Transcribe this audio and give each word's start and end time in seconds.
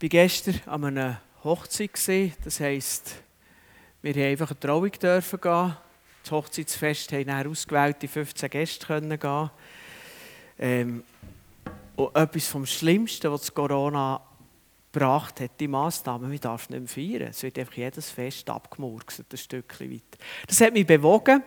war 0.00 0.08
gestern 0.08 0.60
an 0.66 0.84
einer 0.84 1.20
Hochzeit. 1.42 2.36
Das 2.44 2.60
heisst, 2.60 3.16
wir 4.02 4.12
haben 4.12 4.30
einfach 4.30 4.50
eine 4.50 4.60
Trauung 4.60 4.90
dürfen 4.90 5.40
gehen. 5.40 5.76
Das 6.22 6.30
Hochzeitsfest 6.30 7.12
haben 7.12 7.26
dann 7.26 7.46
ausgewählte 7.46 8.08
15 8.08 8.50
Gäste 8.50 8.86
können 8.86 9.18
gehen. 9.18 9.50
Ähm, 10.58 11.04
und 11.96 12.16
etwas 12.16 12.48
vom 12.48 12.66
Schlimmsten, 12.66 13.30
was 13.30 13.54
Corona 13.54 14.20
gebracht 14.92 15.40
hat, 15.40 15.50
die 15.58 15.68
Massnahmen, 15.68 16.30
wir 16.30 16.38
dürfen 16.38 16.72
nicht 16.72 16.96
mehr 16.96 17.18
feiern. 17.18 17.30
Es 17.30 17.42
wird 17.42 17.58
einfach 17.58 17.74
jedes 17.74 18.10
Fest 18.10 18.48
abgemurkst, 18.48 19.24
ein 19.30 19.36
Stückchen 19.36 19.92
weiter. 19.92 20.24
Das 20.46 20.60
hat 20.60 20.72
mich 20.72 20.86
bewogen, 20.86 21.42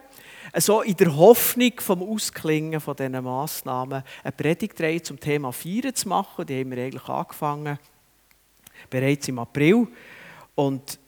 so 0.56 0.82
in 0.82 0.96
der 0.96 1.16
Hoffnung 1.16 1.74
vom 1.78 2.04
Ausklingen 2.04 2.80
von 2.80 2.96
diesen 2.96 3.24
Massnahmen 3.24 4.04
eine 4.24 4.32
Predigtreihe 4.32 5.02
zum 5.02 5.20
Thema 5.20 5.52
Feiern 5.52 5.96
zu 5.96 6.10
machen. 6.10 6.46
Die 6.46 6.60
haben 6.60 6.72
wir 6.72 6.84
eigentlich 6.84 7.08
angefangen, 7.08 7.80
bereits 8.90 9.28
im 9.28 9.40
April. 9.40 9.88
Und 10.56 11.00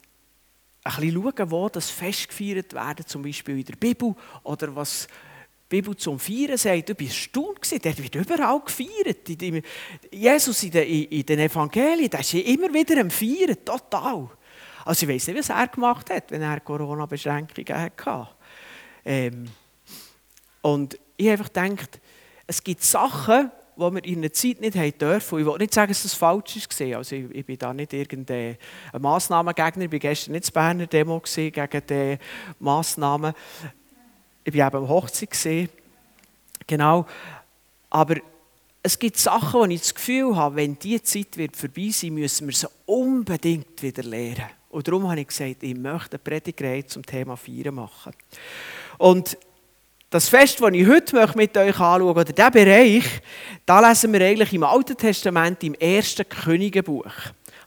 ein 0.83 0.95
bisschen 0.95 1.23
schauen, 1.23 1.51
wo 1.51 1.69
das 1.69 1.89
Fest 1.89 2.29
gefeiert 2.29 2.73
werden, 2.73 3.05
zum 3.05 3.21
Beispiel 3.21 3.59
in 3.59 3.65
der 3.65 3.75
Bibel 3.75 4.15
oder 4.43 4.75
was 4.75 5.07
die 5.07 5.75
Bibel 5.75 5.95
zum 5.95 6.17
Feiern 6.19 6.57
sagt. 6.57 6.89
Du 6.89 6.95
bist 6.95 7.11
erstaunt 7.11 7.61
gewesen, 7.61 7.81
der 7.81 7.97
wird 7.97 8.15
überall 8.15 8.59
gefeiert. 8.61 9.29
Jesus 10.11 10.63
in 10.63 10.71
den, 10.71 11.05
in 11.05 11.25
den 11.25 11.39
Evangelien, 11.39 12.09
der 12.09 12.21
ist 12.21 12.33
immer 12.33 12.73
wieder 12.73 13.01
am 13.01 13.11
Feiern, 13.11 13.57
total. 13.63 14.29
Also 14.85 15.05
ich 15.05 15.13
weiß 15.13 15.27
nicht, 15.27 15.39
was 15.39 15.49
er 15.49 15.67
gemacht 15.67 16.09
hat, 16.09 16.31
wenn 16.31 16.41
er 16.41 16.59
Corona-Beschränkungen 16.61 17.77
hatte. 17.77 18.29
Ähm, 19.05 19.45
und 20.61 20.97
ich 21.17 21.27
habe 21.27 21.39
einfach 21.39 21.53
gedacht, 21.53 21.99
es 22.47 22.63
gibt 22.63 22.83
Sachen, 22.83 23.51
die 23.79 23.95
wir 23.95 24.05
in 24.05 24.19
einer 24.19 24.33
Zeit 24.33 24.61
nicht 24.61 24.75
haben 24.75 24.97
dürfen. 24.97 25.39
Ich 25.39 25.45
will 25.45 25.57
nicht 25.57 25.73
sagen, 25.73 25.91
dass 25.91 26.03
das 26.03 26.13
falsch 26.13 26.57
ist. 26.57 26.81
Also 26.81 27.15
ich, 27.15 27.25
ich 27.31 27.45
bin 27.45 27.57
da 27.57 27.73
nicht 27.73 27.93
irgendein 27.93 28.57
Massnahmengegner. 28.97 29.85
Ich 29.85 29.91
war 29.91 29.99
gestern 29.99 30.33
nicht 30.33 30.47
in 30.47 30.53
Berner 30.53 30.87
Demo 30.87 31.21
gegen 31.21 31.81
die 31.89 32.17
Massnahmen. 32.59 33.33
Ich 34.43 34.57
war 34.57 34.67
eben 34.67 34.77
am 34.77 34.89
Hochzeit. 34.89 35.69
Genau. 36.67 37.05
Aber 37.89 38.15
es 38.83 38.99
gibt 38.99 39.17
Sachen, 39.17 39.59
wo 39.59 39.65
ich 39.65 39.81
das 39.81 39.95
Gefühl 39.95 40.35
habe, 40.35 40.57
wenn 40.57 40.77
diese 40.77 41.03
Zeit 41.03 41.37
wird 41.37 41.57
vorbei 41.57 41.89
sein 41.91 42.13
müssen 42.13 42.47
wir 42.47 42.55
sie 42.55 42.67
unbedingt 42.85 43.81
wieder 43.81 44.03
lernen. 44.03 44.49
Und 44.69 44.87
darum 44.87 45.09
habe 45.09 45.21
ich 45.21 45.27
gesagt, 45.27 45.63
ich 45.63 45.75
möchte 45.75 46.13
eine 46.13 46.19
Predigreihe 46.19 46.85
zum 46.85 47.05
Thema 47.05 47.35
Feiern 47.35 47.75
machen. 47.75 48.13
Und 48.97 49.37
das 50.09 50.27
Fest, 50.27 50.59
das 50.59 50.71
ich 50.73 50.87
heute 50.87 51.31
mit 51.35 51.55
euch 51.55 51.79
anschaue, 51.79 52.11
oder 52.11 52.23
diesen 52.25 52.51
Bereich, 52.51 53.05
da 53.65 53.87
lesen 53.87 54.11
wir 54.11 54.21
eigentlich 54.21 54.53
im 54.53 54.63
Alten 54.63 54.97
Testament 54.97 55.63
im 55.63 55.75
ersten 55.75 56.27
Königebuch. 56.27 57.11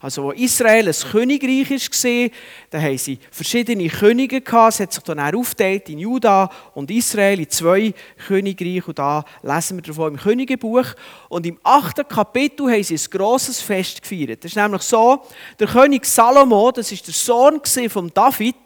Also, 0.00 0.24
wo 0.24 0.32
Israel 0.32 0.88
ein 0.88 1.10
Königreich 1.12 1.70
war, 1.70 2.30
da 2.70 2.80
haben 2.80 2.98
sie 2.98 3.20
verschiedene 3.30 3.88
Könige 3.88 4.40
gehabt. 4.40 4.74
Es 4.74 4.80
hat 4.80 4.92
sich 4.92 5.02
dann 5.04 5.20
auch 5.20 5.32
aufgeteilt 5.32 5.88
in 5.90 6.00
Juda 6.00 6.50
und 6.74 6.90
Israel 6.90 7.38
in 7.38 7.48
zwei 7.48 7.94
Königreiche. 8.26 8.86
Und 8.88 8.98
da 8.98 9.24
lesen 9.44 9.76
wir 9.76 9.82
davon 9.82 10.14
im 10.14 10.18
Königebuch. 10.18 10.86
Und 11.28 11.46
im 11.46 11.56
achten 11.62 12.08
Kapitel 12.08 12.68
haben 12.68 12.82
sie 12.82 12.96
ein 12.96 13.10
grosses 13.12 13.60
Fest 13.60 14.02
gefeiert. 14.02 14.42
Das 14.42 14.50
ist 14.50 14.56
nämlich 14.56 14.82
so, 14.82 15.22
der 15.60 15.68
König 15.68 16.04
Salomo, 16.04 16.72
das 16.72 16.90
ist 16.90 17.06
der 17.06 17.14
Sohn 17.14 17.60
von 17.88 18.10
David, 18.12 18.56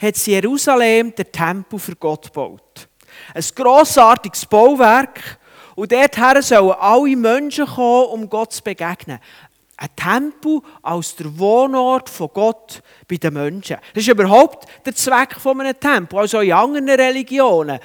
hat 0.00 0.26
in 0.28 0.32
Jerusalem 0.32 1.12
den 1.12 1.32
Tempel 1.32 1.80
für 1.80 1.96
Gott 1.96 2.26
gebaut. 2.26 2.88
Ein 3.34 3.44
grossartiges 3.54 4.46
Bauwerk. 4.46 5.38
Und 5.74 5.90
dorthin 5.90 6.40
sollen 6.40 6.76
alle 6.78 7.16
Menschen 7.16 7.66
kommen, 7.66 8.06
um 8.06 8.30
Gott 8.30 8.52
zu 8.52 8.62
begegnen. 8.62 9.18
Ein 9.76 9.88
Tempel 9.96 10.60
als 10.82 11.16
der 11.16 11.36
Wohnort 11.36 12.08
von 12.08 12.30
Gott 12.32 12.80
bei 13.08 13.16
den 13.16 13.34
Menschen. 13.34 13.76
Das 13.92 14.04
ist 14.04 14.08
überhaupt 14.08 14.68
der 14.86 14.94
Zweck 14.94 15.34
von 15.34 15.60
einem 15.60 15.78
Tempel, 15.78 16.20
also 16.20 16.38
in 16.40 16.52
anderen 16.52 16.88
Religionen. 16.88 17.80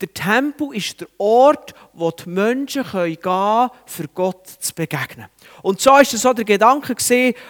Der 0.00 0.14
Tempel 0.14 0.74
ist 0.74 1.02
der 1.02 1.08
Ort, 1.18 1.74
wo 1.92 2.10
die 2.10 2.30
Menschen 2.30 2.82
gehen 2.90 3.20
können, 3.20 3.70
für 3.84 4.08
Gott 4.08 4.48
zu 4.48 4.74
begegnen. 4.74 5.26
Und 5.64 5.80
so 5.80 5.92
war 5.92 6.04
so 6.04 6.34
der 6.34 6.44
Gedanke 6.44 6.94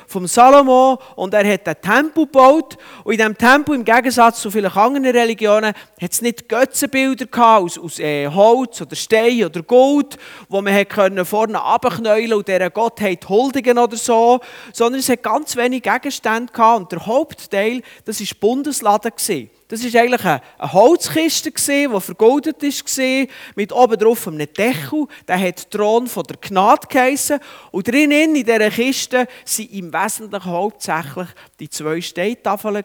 vom 0.07 0.29
Salomo. 0.29 1.01
Und 1.17 1.35
er 1.35 1.53
hat 1.53 1.67
einen 1.67 1.81
Tempel 1.81 2.27
gebaut. 2.27 2.79
Und 3.03 3.13
in 3.13 3.19
diesem 3.19 3.37
Tempel, 3.37 3.75
im 3.75 3.85
Gegensatz 3.85 4.41
zu 4.41 4.53
vielen 4.53 4.71
anderen 4.71 5.05
Religionen, 5.07 5.75
hat 6.01 6.13
es 6.13 6.23
nicht 6.23 6.49
Götzenbilder 6.49 7.27
aus, 7.37 7.77
aus 7.77 7.99
äh, 7.99 8.29
Holz 8.29 8.81
oder 8.81 8.95
Stein 8.95 9.45
oder 9.45 9.65
Gold, 9.65 10.17
wo 10.49 10.63
man 10.63 10.87
können 10.87 11.25
vorne 11.25 11.61
abknäulen 11.61 12.35
und 12.35 12.47
dieser 12.47 12.71
Gottheit 12.71 13.29
huldigen 13.29 13.79
oder 13.79 13.97
so, 13.97 14.39
sondern 14.73 15.01
es 15.01 15.09
hat 15.09 15.25
ganz 15.25 15.57
wenig 15.57 15.83
Gegenstände 15.83 16.53
gehabt. 16.53 16.83
Und 16.83 16.93
der 16.93 17.05
Hauptteil, 17.07 17.83
das 18.05 18.21
war 18.21 18.29
Bundesladen 18.39 19.11
gewesen. 19.11 19.51
Das 19.75 19.93
war 19.93 20.01
eigentlich 20.03 20.25
eine 20.25 20.41
Holzkiste, 20.73 21.51
die 21.51 22.01
vergoldet 22.01 22.63
war, 22.63 23.27
mit 23.57 23.73
oben 23.73 23.99
drauf 23.99 24.29
einem 24.29 24.47
Deckel. 24.53 25.07
Der 25.27 25.41
hat 25.41 25.69
Thron 25.69 26.07
von 26.07 26.23
der 26.23 26.37
Gnade 26.37 26.87
geheissen. 26.89 27.41
Und 27.73 27.89
drinnen 27.89 28.37
in 28.37 28.45
dieser 28.45 28.71
Kiste 28.71 29.27
waren 29.27 29.69
im 29.71 29.93
Wesentlichen 29.93 30.45
hauptsächlich 30.45 31.27
die 31.59 31.69
zwei 31.69 32.01
Steintafeln, 32.01 32.85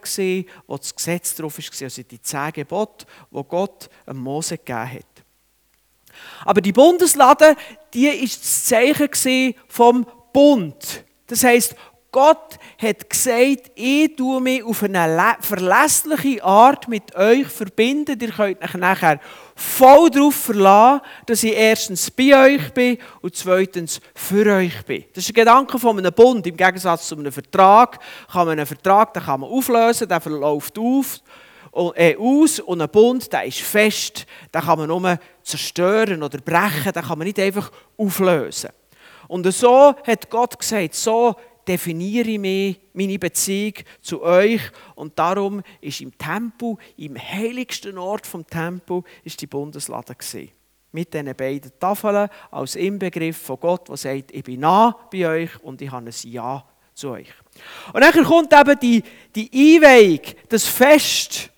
wo 0.65 0.77
das 0.77 0.95
Gesetz 0.95 1.35
drauf 1.35 1.59
war, 1.59 1.83
also 1.83 2.01
die 2.01 2.21
zehn 2.23 2.53
Gebote, 2.53 3.05
die 3.29 3.43
Gott 3.47 3.87
Mose 4.11 4.57
gegeben 4.57 4.93
hat. 4.93 5.05
Aber 6.45 6.61
die 6.61 6.73
Bundeslade, 6.73 7.55
die 7.93 8.07
war 8.07 8.15
das 8.15 8.63
Zeichen 8.65 9.53
vom 9.67 10.07
Bund. 10.33 11.03
Das 11.27 11.43
heisst, 11.43 11.75
Gott 12.11 12.57
hat 12.79 13.07
gesagt, 13.07 13.71
ich 13.75 14.15
tue 14.15 14.41
mich 14.41 14.63
auf 14.63 14.81
eine 14.81 15.35
verlässliche 15.41 16.43
Art 16.43 16.87
mit 16.87 17.15
euch 17.15 17.47
verbinden. 17.47 18.17
Ihr 18.19 18.31
könnt 18.31 18.63
euch 18.63 18.73
nachher 18.73 19.19
voll 19.55 20.09
darauf 20.09 20.33
verlassen, 20.33 21.01
dass 21.27 21.43
ich 21.43 21.53
erstens 21.53 22.09
bei 22.09 22.55
euch 22.55 22.73
bin 22.73 22.97
und 23.21 23.35
zweitens 23.35 24.01
für 24.15 24.55
euch 24.55 24.83
bin. 24.85 25.05
Das 25.13 25.23
ist 25.23 25.29
ein 25.29 25.33
Gedanke 25.35 25.77
von 25.77 25.99
einem 25.99 26.11
Bund. 26.11 26.47
Im 26.47 26.57
Gegensatz 26.57 27.07
zu 27.07 27.15
einem 27.15 27.31
Vertrag 27.31 27.99
kann 28.31 28.47
man 28.47 28.57
einen 28.57 28.65
Vertrag 28.65 29.13
den 29.13 29.23
kann 29.23 29.41
man 29.41 29.49
auflösen, 29.51 30.07
der 30.07 30.19
verläuft 30.19 30.79
auf, 30.79 31.19
äh, 31.95 32.15
aus 32.17 32.59
und 32.59 32.81
ein 32.81 32.89
Bund, 32.89 33.31
der 33.31 33.45
ist 33.45 33.59
fest, 33.59 34.25
den 34.53 34.61
kann 34.61 34.79
man 34.79 34.87
nur 34.87 35.19
zerstören 35.43 36.23
oder 36.23 36.39
brechen, 36.39 36.91
den 36.91 37.03
kann 37.03 37.17
man 37.17 37.27
nicht 37.27 37.39
einfach 37.39 37.71
auflösen. 37.97 38.69
Und 39.29 39.45
so 39.53 39.93
hat 40.07 40.27
Gott 40.31 40.57
gesagt, 40.57 40.95
so 40.95 41.35
definiere 41.69 42.27
ich 42.29 42.39
mich, 42.39 42.79
meine 42.93 43.19
Beziehung 43.19 43.73
zu 44.01 44.23
euch. 44.23 44.61
Und 44.95 45.17
darum 45.17 45.61
ist 45.79 46.01
im 46.01 46.17
Tempel, 46.17 46.75
im 46.97 47.15
heiligsten 47.15 47.97
Ort 47.97 48.25
vom 48.25 48.45
Tempel, 48.45 49.03
ist 49.23 49.39
die 49.39 49.47
Bundeslade 49.47 50.15
gewesen. 50.15 50.49
Mit 50.91 51.13
diesen 51.13 51.35
beiden 51.35 51.71
Tafeln 51.79 52.27
als 52.49 52.75
Inbegriff 52.75 53.37
von 53.37 53.59
Gott, 53.59 53.87
der 53.87 53.97
sagt, 53.97 54.31
ich 54.31 54.43
bin 54.43 54.61
nah 54.61 54.97
bei 55.11 55.27
euch 55.27 55.63
und 55.63 55.79
ich 55.81 55.91
habe 55.91 56.07
ein 56.07 56.13
Ja 56.23 56.65
zu 56.95 57.11
euch. 57.11 57.29
Und 57.93 58.01
dann 58.01 58.23
kommt 58.23 58.51
eben 58.51 58.79
die, 58.79 59.03
die 59.35 59.77
Einweihung, 59.77 60.21
das 60.49 60.65
Fest. 60.65 61.51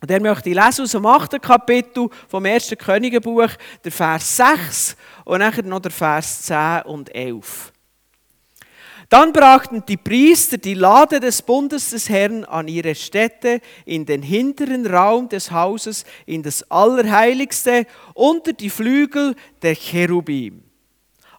Und 0.00 0.08
der 0.08 0.22
möchte 0.22 0.48
ich 0.48 0.54
lesen 0.54 0.84
aus 0.84 0.92
dem 0.92 1.04
8. 1.04 1.42
Kapitel 1.42 2.08
vom 2.28 2.46
1. 2.46 2.74
Königebuch, 2.78 3.50
der 3.84 3.92
Vers 3.92 4.36
6 4.36 4.96
und 5.26 5.40
dann 5.40 5.68
noch 5.68 5.80
der 5.80 5.90
Vers 5.90 6.42
10 6.42 6.82
und 6.86 7.14
11. 7.14 7.72
Dann 9.08 9.32
brachten 9.32 9.82
die 9.88 9.96
Priester 9.96 10.58
die 10.58 10.74
Lade 10.74 11.18
des 11.18 11.40
Bundes 11.40 11.90
des 11.90 12.10
Herrn 12.10 12.44
an 12.44 12.68
ihre 12.68 12.94
Stätte 12.94 13.60
in 13.86 14.04
den 14.04 14.22
hinteren 14.22 14.86
Raum 14.86 15.30
des 15.30 15.50
Hauses, 15.50 16.04
in 16.26 16.42
das 16.42 16.70
Allerheiligste, 16.70 17.86
unter 18.12 18.52
die 18.52 18.68
Flügel 18.68 19.34
der 19.62 19.74
Cherubim. 19.74 20.62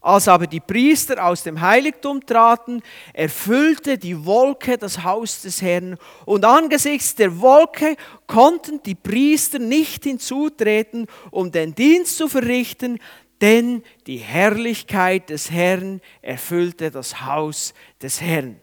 Als 0.02 0.28
aber 0.28 0.48
die 0.48 0.62
Priester 0.62 1.24
aus 1.24 1.44
dem 1.44 1.62
Heiligtum 1.62 2.26
traten, 2.26 2.82
erfüllte 3.14 3.98
die 3.98 4.26
Wolke 4.26 4.78
das 4.78 5.04
Haus 5.04 5.42
des 5.42 5.62
Herrn, 5.62 5.98
und 6.26 6.46
angesichts 6.46 7.14
der 7.16 7.40
Wolke 7.40 7.98
konnten 8.26 8.82
die 8.82 8.96
Priester 8.96 9.60
nicht 9.60 10.06
hinzutreten, 10.06 11.06
um 11.30 11.52
den 11.52 11.76
Dienst 11.76 12.18
zu 12.18 12.30
verrichten, 12.30 12.98
denn 13.42 13.84
die 14.08 14.18
Herrlichkeit 14.18 15.30
des 15.30 15.52
Herrn 15.52 16.02
erfüllte 16.22 16.92
das 16.92 17.26
Haus 17.26 17.74
des 18.02 18.22
Herrn. 18.22 18.60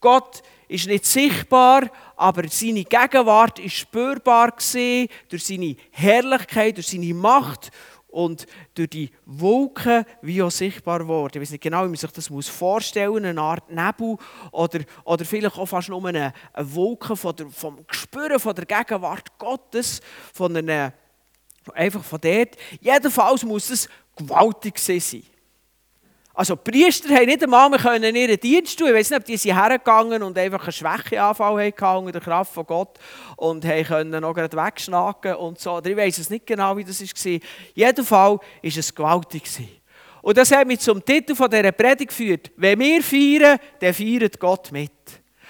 Gott 0.00 0.42
ist 0.68 0.86
nicht 0.86 1.04
sichtbar, 1.04 1.90
aber 2.16 2.48
seine 2.48 2.84
Gegenwart 2.84 3.58
ist 3.58 3.74
spürbar 3.74 4.52
gesehen 4.52 5.08
durch 5.28 5.44
seine 5.44 5.76
Herrlichkeit, 5.90 6.76
durch 6.76 6.88
seine 6.88 7.12
Macht 7.12 7.70
und 8.08 8.46
durch 8.74 8.90
die 8.90 9.10
Wolken 9.24 10.04
wie 10.22 10.42
auch 10.42 10.50
sichtbar 10.50 11.00
geworden. 11.00 11.32
Ich 11.34 11.40
weiß 11.40 11.50
nicht 11.52 11.62
genau, 11.62 11.84
wie 11.84 11.88
man 11.88 11.96
sich 11.96 12.10
das 12.10 12.28
vorstellen 12.48 13.10
muss, 13.10 13.24
eine 13.24 13.40
Art 13.40 13.70
Nebel 13.70 14.16
oder, 14.52 14.80
oder 15.04 15.24
vielleicht 15.24 15.58
auch 15.58 15.66
fast 15.66 15.88
nur 15.88 16.04
eine, 16.06 16.32
eine 16.52 16.74
Wolke 16.74 17.16
von 17.16 17.36
der, 17.36 17.48
vom 17.48 17.86
Gespüren 17.86 18.38
von 18.38 18.54
der 18.54 18.66
Gegenwart 18.66 19.38
Gottes, 19.38 20.00
von 20.32 20.56
einer 20.56 20.92
Einfach 21.74 22.02
von 22.02 22.20
dort. 22.20 22.56
Jedenfalls 22.80 23.44
muss 23.44 23.70
es 23.70 23.88
gewaltig 24.16 24.78
sein. 24.78 25.22
Also 26.32 26.56
die 26.56 26.70
Priester 26.70 27.14
haben 27.14 27.26
nicht 27.26 27.42
einmal 27.42 27.68
mehr 27.68 28.14
ihren 28.14 28.40
Dienst 28.40 28.78
tun. 28.78 28.88
Ich 28.88 28.94
weiß 28.94 29.10
nicht, 29.10 29.18
ob 29.18 29.24
die 29.26 29.36
sind 29.36 29.60
hergegangen 29.60 30.22
und 30.22 30.38
einfach 30.38 30.62
einen 30.62 30.72
Schwächeanfall 30.72 31.66
hatten 31.66 31.98
unter 31.98 32.12
der 32.12 32.20
Kraft 32.22 32.54
von 32.54 32.64
Gott 32.64 32.98
und 33.36 33.62
können 33.62 34.22
noch 34.22 34.32
gerade 34.32 34.56
wegschnacken 34.56 35.34
und 35.34 35.58
so. 35.58 35.82
Ich 35.84 35.96
weiß 35.96 36.18
es 36.18 36.30
nicht 36.30 36.46
genau, 36.46 36.76
wie 36.76 36.84
das 36.84 37.00
war. 37.02 38.04
Fall 38.04 38.30
war 38.30 38.40
es 38.62 38.94
gewaltig. 38.94 39.42
Und 40.22 40.36
das 40.36 40.50
hat 40.52 40.66
mich 40.66 40.80
zum 40.80 41.04
Titel 41.04 41.34
von 41.34 41.50
dieser 41.50 41.72
Predigt 41.72 42.08
geführt. 42.08 42.50
Wenn 42.56 42.78
wir 42.78 43.02
feiern, 43.02 43.58
dann 43.78 43.94
feiert 43.94 44.38
Gott 44.38 44.70
mit. 44.72 44.92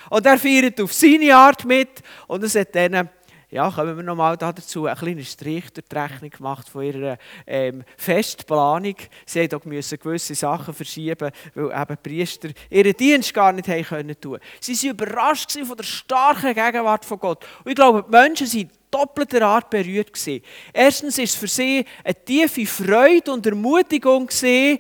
Und 0.09 0.27
er 0.27 0.39
feiert 0.39 0.81
auf 0.81 0.93
seine 0.93 1.37
Art 1.37 1.65
mit 1.65 2.01
und 2.27 2.43
es 2.43 2.55
hat 2.55 2.75
dann 2.75 3.09
ja, 3.51 3.71
kommen 3.71 3.97
wir 3.97 4.05
nochmal 4.05 4.37
dazu, 4.37 4.87
einen 4.87 4.97
kleinen 4.97 5.25
Strich 5.25 5.73
durch 5.73 5.87
die 5.89 5.97
Rechnung 5.97 6.31
gemacht 6.31 6.69
von 6.69 6.85
ihrer 6.85 7.19
ähm, 7.47 7.83
Festplanung. 7.97 8.95
Sie 9.27 9.49
mussten 9.65 9.99
gewisse 9.99 10.35
Sachen 10.35 10.73
verschieben, 10.73 11.31
weil 11.55 11.83
eben 11.83 11.97
Priester 12.03 12.51
ihren 12.71 12.93
Dienst 12.93 13.35
gar 13.35 13.53
nicht 13.53 13.69
haben 13.69 13.83
können 13.83 14.21
tun. 14.21 14.39
Sie 14.61 14.75
waren 14.75 14.91
überrascht 14.91 15.53
von 15.53 15.77
der 15.77 15.85
starken 15.85 16.55
Gegenwart 16.55 17.05
von 17.05 17.19
Gott. 17.19 17.45
Und 17.65 17.71
ich 17.71 17.75
glaube, 17.75 18.05
die 18.05 18.11
Menschen 18.11 18.47
sind 18.47 18.71
doppelter 18.91 19.43
Art 19.43 19.71
berührt 19.71 20.13
gewesen. 20.13 20.43
Erstens 20.73 21.19
ist 21.19 21.35
es 21.35 21.37
für 21.37 21.47
sie 21.47 21.85
eine 22.05 22.25
tiefe 22.25 22.67
Freude 22.67 23.33
und 23.33 23.47
Ermutigung 23.47 24.27
gewesen, 24.27 24.79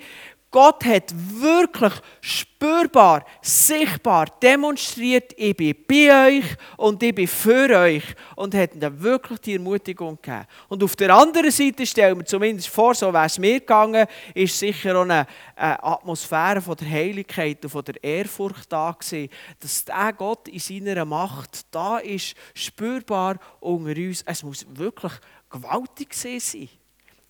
Gott 0.52 0.84
hat 0.84 1.14
wirklich 1.14 1.92
spürbar, 2.20 3.24
sichtbar 3.40 4.26
demonstriert, 4.42 5.32
ich 5.36 5.56
bin 5.56 5.76
bei 5.86 6.28
euch 6.28 6.44
und 6.76 7.00
ich 7.04 7.14
bin 7.14 7.28
für 7.28 7.70
euch 7.78 8.02
und 8.34 8.56
hat 8.56 8.74
ihnen 8.74 9.00
wirklich 9.00 9.38
die 9.38 9.54
Ermutigung 9.54 10.18
gegeben. 10.20 10.46
Und 10.68 10.82
auf 10.82 10.96
der 10.96 11.14
anderen 11.14 11.52
Seite 11.52 11.86
stellen 11.86 12.18
wir 12.18 12.24
zumindest 12.24 12.68
vor, 12.68 12.96
so 12.96 13.12
wäre 13.12 13.26
es 13.26 13.38
mir 13.38 13.60
gegangen, 13.60 14.08
ist 14.34 14.58
sicher 14.58 14.98
auch 14.98 15.02
eine, 15.02 15.26
eine 15.54 15.84
Atmosphäre 15.84 16.60
von 16.60 16.76
der 16.76 16.90
Heiligkeit 16.90 17.64
und 17.64 17.70
von 17.70 17.84
der 17.84 18.02
Ehrfurcht 18.02 18.72
da 18.72 18.90
gewesen, 18.90 19.30
dass 19.60 19.84
der 19.84 20.12
Gott 20.14 20.48
in 20.48 20.58
seiner 20.58 21.04
Macht 21.04 21.60
da 21.70 21.98
ist, 21.98 22.34
spürbar 22.54 23.38
unter 23.60 23.96
uns. 23.96 24.22
Es 24.26 24.42
muss 24.42 24.66
wirklich 24.68 25.12
gewaltig 25.48 26.12
sein. 26.12 26.68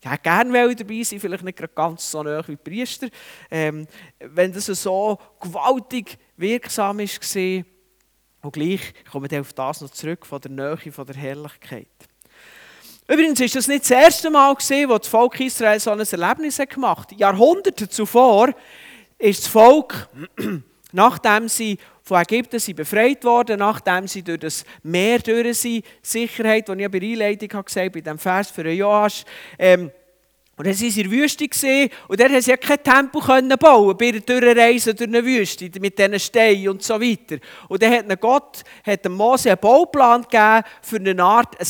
Ich 0.03 0.09
hätte 0.09 0.23
gerne 0.23 0.75
dabei 0.75 1.03
sein, 1.03 1.19
vielleicht 1.19 1.43
nicht 1.43 1.75
ganz 1.75 2.09
so 2.09 2.23
nah 2.23 2.41
wie 2.47 2.55
Priester. 2.55 3.07
Ähm, 3.51 3.85
wenn 4.19 4.51
das 4.51 4.65
so 4.65 5.19
gewaltig 5.39 6.17
wirksam 6.37 6.97
war. 6.97 7.65
Und 8.41 8.53
gleich 8.53 8.93
kommen 9.11 9.29
wir 9.29 9.41
auf 9.41 9.53
das 9.53 9.81
noch 9.81 9.91
zurück, 9.91 10.25
von 10.25 10.41
der 10.41 10.49
Nähe, 10.49 10.91
von 10.91 11.05
der 11.05 11.15
Herrlichkeit. 11.15 11.87
Übrigens 13.07 13.41
ist 13.41 13.55
das 13.55 13.67
nicht 13.67 13.83
das 13.83 13.91
erste 13.91 14.31
Mal, 14.31 14.55
gewesen, 14.55 14.89
wo 14.89 14.97
das 14.97 15.07
Volk 15.07 15.39
Israel 15.39 15.79
so 15.79 15.91
ein 15.91 15.99
Erlebnis 15.99 16.57
gemacht 16.57 17.11
hat. 17.11 17.19
Jahrhunderte 17.19 17.87
zuvor 17.87 18.49
ist 19.19 19.43
das 19.43 19.47
Volk, 19.47 20.09
nachdem 20.91 21.47
sie 21.47 21.77
von 22.11 22.21
Ägypten 22.21 22.59
sind 22.59 22.75
befreit 22.75 23.23
worden, 23.23 23.59
nachdem 23.59 24.05
sie 24.05 24.21
durch 24.21 24.41
das 24.41 24.65
Meer 24.83 25.19
durch 25.19 25.59
sind, 25.59 25.85
Sicherheit, 26.01 26.67
die 26.67 26.83
ich 26.83 26.91
bei 26.91 26.99
der 26.99 27.09
Einleitung 27.09 27.47
gesagt 27.63 27.77
habe, 27.77 27.89
bei 27.89 28.01
dem 28.01 28.19
Vers 28.19 28.51
für 28.51 28.69
Joas, 28.69 29.23
ähm, 29.57 29.89
und 30.57 30.67
dann 30.67 30.77
waren 30.77 30.91
sie 30.91 31.01
in 31.01 31.09
der 31.09 31.17
Wüste 31.19 31.47
gesehen 31.47 31.89
und 32.09 32.19
dort 32.19 32.29
haben 32.29 32.41
sie 32.41 32.51
ja 32.51 32.57
kein 32.57 32.83
Tempel 32.83 33.21
können 33.21 33.57
bauen 33.57 33.95
bei 33.97 34.11
der 34.11 34.19
Durchreise 34.19 34.93
durch 34.93 35.07
eine 35.07 35.23
Wüste 35.23 35.71
mit 35.79 35.97
diesen 35.97 36.19
Steinen 36.19 36.67
und 36.67 36.83
so 36.83 36.99
weiter. 36.99 37.37
Und 37.69 37.81
dann 37.81 37.93
hat 37.93 38.19
Gott 38.19 38.63
hat 38.85 39.07
Mose 39.09 39.51
einen 39.51 39.59
Bauplan 39.61 40.23
gegeben 40.23 40.63
für 40.81 40.97
eine 40.97 41.23
Art 41.23 41.57
ein, 41.57 41.67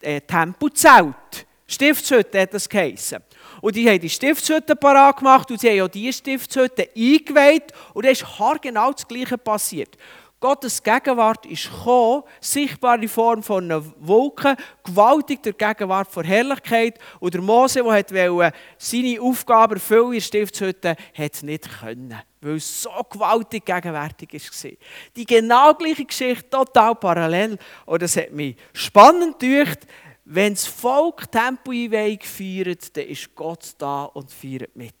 äh, 0.00 0.20
Tempelzelt. 0.20 1.46
Stiftshütte 1.68 2.40
hat 2.40 2.52
das 2.52 2.68
geheißen. 2.68 3.20
Und 3.66 3.74
die 3.74 3.90
haben 3.90 3.98
die 3.98 4.08
Stiftshütte 4.08 4.76
parat 4.76 5.16
gemacht 5.16 5.50
und 5.50 5.60
sie 5.60 5.68
haben 5.68 5.80
auch 5.80 5.90
diese 5.90 6.18
Stiftshütte 6.18 6.88
eingeweiht 6.96 7.72
und 7.94 8.04
dann 8.04 8.12
ist 8.12 8.24
genau 8.62 8.92
das 8.92 9.08
Gleiche 9.08 9.36
passiert. 9.36 9.98
Gottes 10.38 10.80
Gegenwart 10.80 11.44
ist 11.46 11.68
gekommen, 11.68 12.22
sichtbar 12.40 13.02
in 13.02 13.08
Form 13.08 13.42
von 13.42 13.64
einer 13.64 13.82
Wolke, 13.98 14.56
gewaltig 14.84 15.42
der 15.42 15.54
Gegenwart 15.54 16.12
von 16.12 16.24
Herrlichkeit. 16.24 17.00
Und 17.18 17.34
der 17.34 17.42
Mose, 17.42 17.82
der 17.82 18.32
wollte 18.32 18.52
seine 18.78 19.20
Aufgabe 19.20 19.74
erfüllen 19.74 20.12
in 20.12 20.12
der 20.12 20.20
Stiftshütte, 20.20 20.96
hat 21.18 21.34
es 21.34 21.42
nicht 21.42 21.68
können, 21.80 22.14
weil 22.42 22.56
es 22.56 22.82
so 22.82 22.90
gewaltig 23.10 23.64
gegenwärtig 23.64 24.32
war. 24.32 24.70
Die 25.16 25.26
genau 25.26 25.74
gleiche 25.74 26.04
Geschichte, 26.04 26.48
total 26.48 26.94
parallel. 26.94 27.58
Und 27.84 28.00
das 28.00 28.16
hat 28.16 28.30
mich 28.30 28.54
spannend 28.74 29.40
gedacht, 29.40 29.80
wenn 30.28 30.54
das 30.54 30.66
Volk 30.66 31.30
Tempoeinweihung 31.30 32.18
feiert, 32.20 32.96
dann 32.96 33.06
ist 33.06 33.32
Gott 33.34 33.74
da 33.78 34.04
und 34.06 34.30
feiert 34.30 34.74
mit. 34.74 34.94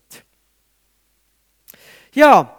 Ja, 2.14 2.58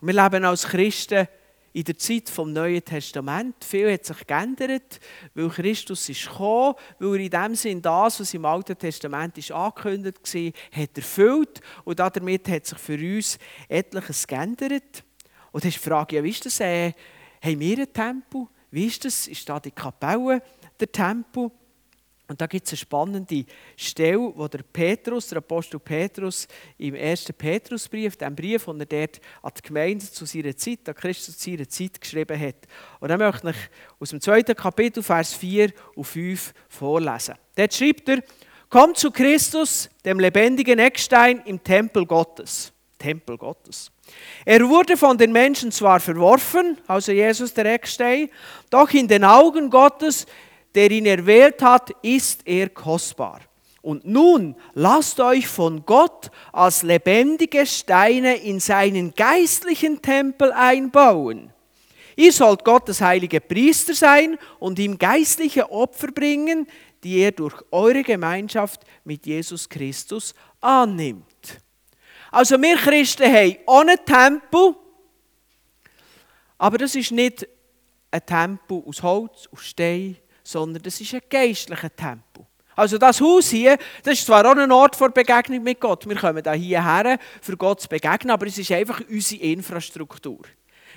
wir 0.00 0.14
leben 0.14 0.44
als 0.44 0.66
Christen 0.66 1.26
in 1.72 1.84
der 1.84 1.96
Zeit 1.96 2.28
vom 2.28 2.52
Neuen 2.52 2.84
Testament. 2.84 3.64
Viel 3.64 3.90
hat 3.90 4.04
sich 4.04 4.26
geändert, 4.26 5.00
weil 5.34 5.48
Christus 5.48 6.08
ist 6.10 6.28
gekommen, 6.28 6.74
weil 6.98 7.14
er 7.14 7.20
in 7.20 7.30
dem 7.30 7.54
Sinn 7.54 7.80
das, 7.80 8.20
was 8.20 8.34
im 8.34 8.44
Alten 8.44 8.76
Testament 8.76 9.38
ist 9.38 9.50
angekündigt 9.50 10.34
war, 10.34 10.82
hat 10.82 10.96
erfüllt. 10.96 11.60
Und 11.84 11.98
damit 11.98 12.48
hat 12.48 12.66
sich 12.66 12.78
für 12.78 12.98
uns 12.98 13.38
etliches 13.66 14.26
geändert. 14.26 15.04
Und 15.52 15.64
dann 15.64 15.70
ist 15.70 15.78
die 15.78 15.88
Frage, 15.88 16.16
ja, 16.16 16.22
wie 16.22 16.30
ist 16.30 16.44
das? 16.44 16.60
Äh, 16.60 16.92
haben 17.42 17.60
wir 17.60 17.76
einen 17.78 17.92
Tempel? 17.92 18.46
Wie 18.70 18.86
ist 18.86 19.04
das? 19.06 19.26
Ist 19.26 19.48
da 19.48 19.58
die 19.58 19.70
Kapelle 19.70 20.42
der 20.78 20.92
Tempel? 20.92 21.50
Und 22.28 22.40
da 22.40 22.46
gibt 22.46 22.66
es 22.66 22.72
eine 22.72 22.78
spannende 22.78 23.44
Stelle, 23.74 24.32
wo 24.36 24.46
der 24.48 24.62
Petrus, 24.62 25.28
der 25.28 25.38
Apostel 25.38 25.80
Petrus, 25.80 26.46
im 26.76 26.94
ersten 26.94 27.32
Petrusbrief, 27.32 28.16
dem 28.16 28.36
Brief, 28.36 28.66
den 28.66 28.80
er 28.80 28.86
dort 28.86 29.20
an 29.42 29.52
die 29.56 29.62
Gemeinde 29.62 30.10
zu 30.10 30.26
seiner 30.26 30.54
Zeit, 30.54 30.86
an 30.86 30.94
Christus 30.94 31.38
zu 31.38 31.50
seiner 31.50 31.68
Zeit 31.68 31.98
geschrieben 31.98 32.38
hat. 32.38 32.56
Und 33.00 33.08
dann 33.08 33.18
möchte 33.18 33.48
ich 33.48 33.56
aus 33.98 34.10
dem 34.10 34.20
zweiten 34.20 34.54
Kapitel, 34.54 35.02
Vers 35.02 35.32
4 35.34 35.72
und 35.94 36.04
5 36.04 36.52
vorlesen. 36.68 37.34
Dort 37.56 37.74
schreibt 37.74 38.08
er, 38.10 38.22
Kommt 38.68 38.98
zu 38.98 39.10
Christus, 39.10 39.88
dem 40.04 40.20
lebendigen 40.20 40.78
Eckstein 40.78 41.40
im 41.46 41.64
Tempel 41.64 42.04
Gottes. 42.04 42.70
Tempel 42.98 43.38
Gottes. 43.38 43.90
Er 44.44 44.68
wurde 44.68 44.96
von 44.96 45.16
den 45.16 45.32
Menschen 45.32 45.72
zwar 45.72 46.00
verworfen, 46.00 46.76
also 46.86 47.12
Jesus 47.12 47.54
der 47.54 47.64
Eckstein, 47.66 48.28
doch 48.68 48.90
in 48.90 49.08
den 49.08 49.24
Augen 49.24 49.70
Gottes 49.70 50.26
der 50.74 50.90
ihn 50.90 51.06
erwählt 51.06 51.62
hat, 51.62 51.90
ist 52.02 52.46
er 52.46 52.68
kostbar. 52.68 53.40
Und 53.80 54.04
nun 54.04 54.56
lasst 54.74 55.20
euch 55.20 55.46
von 55.46 55.86
Gott 55.86 56.30
als 56.52 56.82
lebendige 56.82 57.64
Steine 57.64 58.36
in 58.36 58.60
seinen 58.60 59.14
geistlichen 59.14 60.02
Tempel 60.02 60.52
einbauen. 60.52 61.52
Ihr 62.16 62.32
sollt 62.32 62.64
Gottes 62.64 63.00
heilige 63.00 63.40
Priester 63.40 63.94
sein 63.94 64.36
und 64.58 64.78
ihm 64.80 64.98
geistliche 64.98 65.70
Opfer 65.70 66.08
bringen, 66.08 66.66
die 67.04 67.18
er 67.18 67.32
durch 67.32 67.54
eure 67.70 68.02
Gemeinschaft 68.02 68.82
mit 69.04 69.24
Jesus 69.24 69.68
Christus 69.68 70.34
annimmt. 70.60 71.24
Also 72.30 72.60
wir 72.60 72.76
Christen 72.76 73.32
haben 73.32 73.56
ohne 73.66 73.96
Tempel, 74.04 74.74
aber 76.58 76.78
das 76.78 76.94
ist 76.96 77.12
nicht 77.12 77.46
ein 78.10 78.26
Tempel 78.26 78.82
aus 78.84 79.02
Holz, 79.02 79.48
aus 79.52 79.64
Stein, 79.64 80.16
sondern 80.48 80.82
das 80.82 80.98
ist 80.98 81.12
ein 81.12 81.20
geistlicher 81.28 81.94
Tempel. 81.94 82.46
Also 82.74 82.96
das 82.96 83.20
Haus 83.20 83.50
hier, 83.50 83.76
das 84.02 84.14
ist 84.14 84.26
zwar 84.26 84.46
auch 84.46 84.56
ein 84.56 84.72
Ort 84.72 84.98
der 84.98 85.10
Begegnung 85.10 85.62
mit 85.62 85.78
Gott. 85.78 86.08
Wir 86.08 86.16
kommen 86.16 86.42
da 86.42 86.52
hierher, 86.52 87.18
für 87.42 87.56
Gott 87.56 87.82
zu 87.82 87.88
begegnen, 87.88 88.30
aber 88.30 88.46
es 88.46 88.56
ist 88.56 88.72
einfach 88.72 89.02
unsere 89.10 89.42
Infrastruktur. 89.42 90.40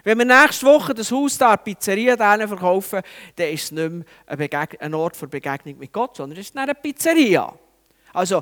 Wenn 0.05 0.19
wir 0.19 0.25
nächste 0.25 0.65
Woche 0.65 0.93
das 0.93 1.11
Haus 1.11 1.37
da, 1.37 1.57
die 1.57 1.73
Pizzeria 1.73 2.15
denen 2.15 2.47
verkaufen, 2.47 3.01
dann 3.35 3.47
ist 3.49 3.63
es 3.65 3.71
nicht 3.71 4.05
mehr 4.37 4.67
ein, 4.79 4.93
Ort 4.93 5.17
für 5.17 5.27
Begegnung 5.27 5.77
mit 5.79 5.91
Gott, 5.91 6.15
sondern 6.15 6.39
es 6.39 6.47
ist 6.47 6.57
eine 6.57 6.73
Pizzeria. 6.73 7.53
Also 8.13 8.41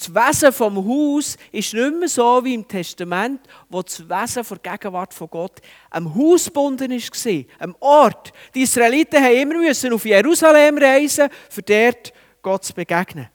das 0.00 0.14
Wesen 0.14 0.52
vom 0.52 0.76
Haus 0.76 1.36
ist 1.52 1.74
nicht 1.74 1.94
mehr 1.94 2.08
so 2.08 2.42
wie 2.42 2.54
im 2.54 2.66
Testament, 2.66 3.42
wo 3.68 3.82
das 3.82 4.00
Wesen 4.00 4.44
der 4.48 4.72
Gegenwart 4.72 5.12
von 5.12 5.28
Gott 5.28 5.60
am 5.90 6.14
Haus 6.14 6.46
gebunden 6.46 6.90
war, 6.90 7.44
am 7.58 7.76
Ort. 7.80 8.32
Die 8.54 8.62
Israeliten 8.62 9.22
mussten 9.22 9.86
immer 9.86 9.94
auf 9.94 10.04
Jerusalem 10.06 10.78
reisen, 10.78 11.28
um 11.54 11.62
dort 11.66 12.12
Gott 12.40 12.64
zu 12.64 12.72
begegnen. 12.72 13.28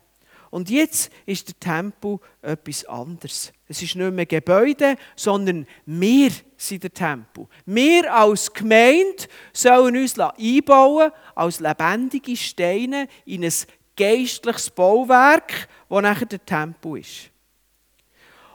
Und 0.50 0.70
jetzt 0.70 1.12
ist 1.26 1.48
der 1.50 1.60
Tempel 1.60 2.18
etwas 2.42 2.86
anderes. 2.86 3.52
Es 3.68 3.82
ist 3.84 3.96
nicht 3.96 4.14
mehr 4.14 4.26
Gebäude, 4.26 4.96
sondern 5.16 5.68
wir 5.86 6.32
sind 6.58 6.82
der 6.82 6.94
Tempel. 6.94 7.48
Wir 7.66 8.12
als 8.12 8.52
Gemeinde 8.52 9.28
sollen 9.54 9.98
uns 9.98 10.18
einbauen 10.18 11.12
als 11.36 11.60
lebendige 11.60 12.36
Steine 12.36 13.08
in 13.26 13.44
ein 13.44 13.54
geistliches 13.96 14.70
Bauwerk, 14.70 15.68
wo 15.88 16.02
nachher 16.02 16.26
der 16.26 16.46
Tempel 16.46 17.00
ist. 17.00 17.30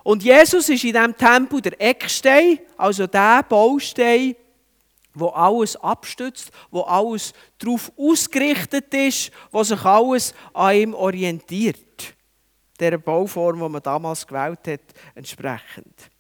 Und 0.02 0.23
Jesus 0.23 0.68
ist 0.68 0.85
in 0.85 0.92
diesem 0.92 1.16
Tempel 1.16 1.61
der 1.61 1.80
Eckstein, 1.80 2.59
also 2.76 3.06
der 3.06 3.42
Baustein, 3.42 4.35
wo 5.12 5.28
alles 5.28 5.76
abstützt, 5.76 6.50
wo 6.70 6.82
alles 6.82 7.32
darauf 7.59 7.92
ausgerichtet 7.97 8.92
ist, 8.94 9.30
wo 9.50 9.62
sich 9.62 9.85
alles 9.85 10.35
an 10.54 10.75
ihm 10.75 10.94
orientiert. 10.94 11.78
der 12.78 12.97
Bauform, 12.97 13.61
die 13.61 13.68
man 13.68 13.82
damals 13.82 14.26
gewählt 14.26 14.66
hat, 14.66 14.80
entsprechend. 15.14 16.11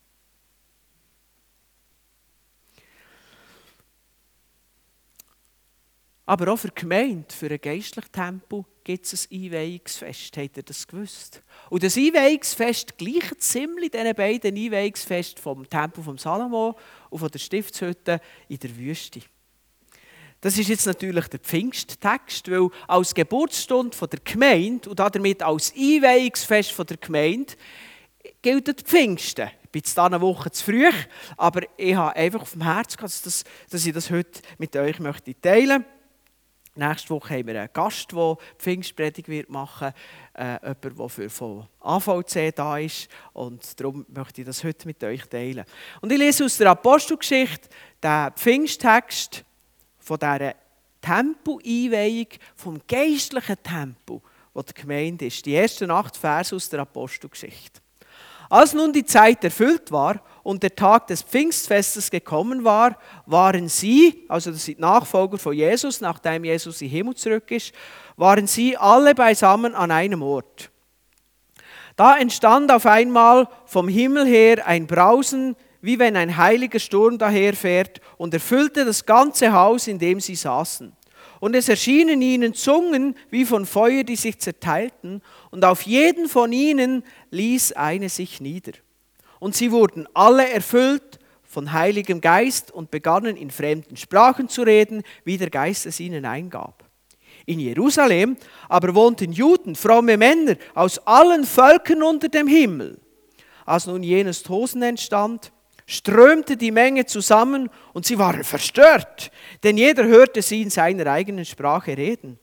Aber 6.26 6.52
auch 6.52 6.58
für 6.58 6.68
die 6.68 6.80
Gemeinde, 6.80 7.34
für 7.34 7.50
ein 7.50 7.60
geistliches 7.60 8.10
Tempel, 8.12 8.64
gibt 8.90 9.12
es 9.12 9.30
ein 9.30 9.44
Einweihungsfest. 9.44 10.36
Habt 10.36 10.56
ihr 10.56 10.62
das 10.64 10.86
gewusst? 10.86 11.42
Und 11.68 11.82
das 11.82 11.96
Einweihungsfest 11.96 12.98
gleicht 12.98 13.40
ziemlich 13.40 13.92
diesen 13.92 14.14
beiden 14.14 14.56
Einweihungsfesten 14.56 15.40
vom 15.40 15.68
Tempel 15.68 16.02
von 16.02 16.18
Salomo 16.18 16.76
und 17.08 17.18
von 17.18 17.30
der 17.30 17.38
Stiftshütte 17.38 18.20
in 18.48 18.58
der 18.58 18.76
Wüste. 18.76 19.20
Das 20.40 20.58
ist 20.58 20.68
jetzt 20.68 20.86
natürlich 20.86 21.28
der 21.28 21.38
Pfingsttext, 21.38 22.50
weil 22.50 22.68
als 22.88 23.14
Geburtsstunde 23.14 23.96
der 23.96 24.20
Gemeinde 24.24 24.90
und 24.90 24.98
damit 24.98 25.42
als 25.42 25.72
Einweihungsfest 25.72 26.76
der 26.76 26.96
Gemeinde 26.96 27.52
gilt 28.42 28.66
der 28.66 28.74
Pfingsten. 28.74 29.50
Ich 29.62 29.70
bin 29.70 29.82
jetzt 29.84 29.98
eine 30.00 30.20
Woche 30.20 30.50
zu 30.50 30.64
früh, 30.64 30.90
aber 31.36 31.62
ich 31.76 31.94
habe 31.94 32.16
einfach 32.16 32.42
auf 32.42 32.52
dem 32.52 32.64
Herzen, 32.64 32.98
dass, 33.00 33.44
dass 33.70 33.86
ich 33.86 33.92
das 33.92 34.10
heute 34.10 34.40
mit 34.58 34.74
euch 34.74 34.96
teilen 34.96 35.04
möchte. 35.04 35.99
Nächste 36.80 37.10
Woche 37.10 37.34
haben 37.34 37.46
wir 37.46 37.60
einen 37.60 37.72
Gast, 37.74 38.10
der 38.10 38.38
Pfingstpredigt 38.56 39.50
machen 39.50 39.92
wird, 40.34 40.64
äh, 40.64 40.68
jemand, 40.82 40.98
der 40.98 41.08
für 41.10 41.28
von 41.28 41.66
AVC 41.78 42.56
da 42.56 42.78
ist. 42.78 43.06
Und 43.34 43.78
darum 43.78 44.06
möchte 44.08 44.40
ich 44.40 44.46
das 44.46 44.64
heute 44.64 44.86
mit 44.86 45.04
euch 45.04 45.26
teilen. 45.26 45.66
Und 46.00 46.10
ich 46.10 46.18
lese 46.18 46.46
aus 46.46 46.56
der 46.56 46.70
Apostelgeschichte 46.70 47.68
den 48.02 48.30
Pfingsttext 48.34 49.44
von 49.98 50.18
dieser 50.18 50.54
Tempo-Einweihung, 51.02 52.28
vom 52.56 52.80
geistlichen 52.88 53.62
Tempo, 53.62 54.22
wo 54.54 54.62
die 54.62 54.72
Gemeinde 54.72 55.26
ist. 55.26 55.44
Die 55.44 55.56
ersten 55.56 55.90
acht 55.90 56.16
Verse 56.16 56.56
aus 56.56 56.70
der 56.70 56.80
Apostelgeschichte. 56.80 57.82
Als 58.48 58.72
nun 58.72 58.90
die 58.90 59.04
Zeit 59.04 59.44
erfüllt 59.44 59.92
war 59.92 60.22
und 60.42 60.62
der 60.62 60.74
Tag 60.74 61.06
des 61.08 61.22
Pfingstfestes 61.22 62.10
gekommen 62.10 62.64
war, 62.64 62.98
waren 63.26 63.68
sie, 63.68 64.24
also 64.28 64.50
das 64.50 64.64
sind 64.64 64.80
Nachfolger 64.80 65.38
von 65.38 65.54
Jesus, 65.54 66.00
nachdem 66.00 66.44
Jesus 66.44 66.80
in 66.80 66.88
den 66.88 66.96
Himmel 66.96 67.14
zurück 67.14 67.50
ist, 67.50 67.72
waren 68.16 68.46
sie 68.46 68.76
alle 68.76 69.14
beisammen 69.14 69.74
an 69.74 69.90
einem 69.90 70.22
Ort. 70.22 70.70
Da 71.96 72.16
entstand 72.16 72.72
auf 72.72 72.86
einmal 72.86 73.48
vom 73.66 73.88
Himmel 73.88 74.26
her 74.26 74.66
ein 74.66 74.86
Brausen, 74.86 75.56
wie 75.82 75.98
wenn 75.98 76.16
ein 76.16 76.36
heiliger 76.36 76.78
Sturm 76.78 77.18
daherfährt 77.18 78.00
und 78.16 78.34
erfüllte 78.34 78.84
das 78.84 79.04
ganze 79.06 79.52
Haus, 79.52 79.86
in 79.86 79.98
dem 79.98 80.20
sie 80.20 80.34
saßen. 80.34 80.92
Und 81.40 81.56
es 81.56 81.68
erschienen 81.70 82.20
ihnen 82.20 82.54
Zungen 82.54 83.16
wie 83.30 83.46
von 83.46 83.64
Feuer, 83.64 84.04
die 84.04 84.16
sich 84.16 84.38
zerteilten, 84.38 85.22
und 85.50 85.64
auf 85.64 85.82
jeden 85.82 86.28
von 86.28 86.52
ihnen 86.52 87.02
ließ 87.30 87.72
eine 87.72 88.10
sich 88.10 88.40
nieder. 88.40 88.72
Und 89.40 89.56
sie 89.56 89.72
wurden 89.72 90.06
alle 90.14 90.48
erfüllt 90.48 91.18
von 91.42 91.72
Heiligem 91.72 92.20
Geist 92.20 92.70
und 92.70 92.92
begannen 92.92 93.36
in 93.36 93.50
fremden 93.50 93.96
Sprachen 93.96 94.48
zu 94.48 94.62
reden, 94.62 95.02
wie 95.24 95.36
der 95.36 95.50
Geist 95.50 95.86
es 95.86 95.98
ihnen 95.98 96.24
eingab. 96.24 96.84
In 97.46 97.58
Jerusalem 97.58 98.36
aber 98.68 98.94
wohnten 98.94 99.32
Juden, 99.32 99.74
fromme 99.74 100.16
Männer 100.16 100.54
aus 100.74 100.98
allen 101.06 101.44
Völkern 101.44 102.04
unter 102.04 102.28
dem 102.28 102.46
Himmel. 102.46 103.00
Als 103.66 103.86
nun 103.86 104.04
jenes 104.04 104.44
Tosen 104.44 104.82
entstand, 104.82 105.50
strömte 105.86 106.56
die 106.56 106.70
Menge 106.70 107.06
zusammen 107.06 107.68
und 107.92 108.06
sie 108.06 108.18
waren 108.18 108.44
verstört, 108.44 109.32
denn 109.64 109.76
jeder 109.76 110.04
hörte 110.04 110.42
sie 110.42 110.62
in 110.62 110.70
seiner 110.70 111.06
eigenen 111.08 111.44
Sprache 111.44 111.96
reden. 111.96 112.38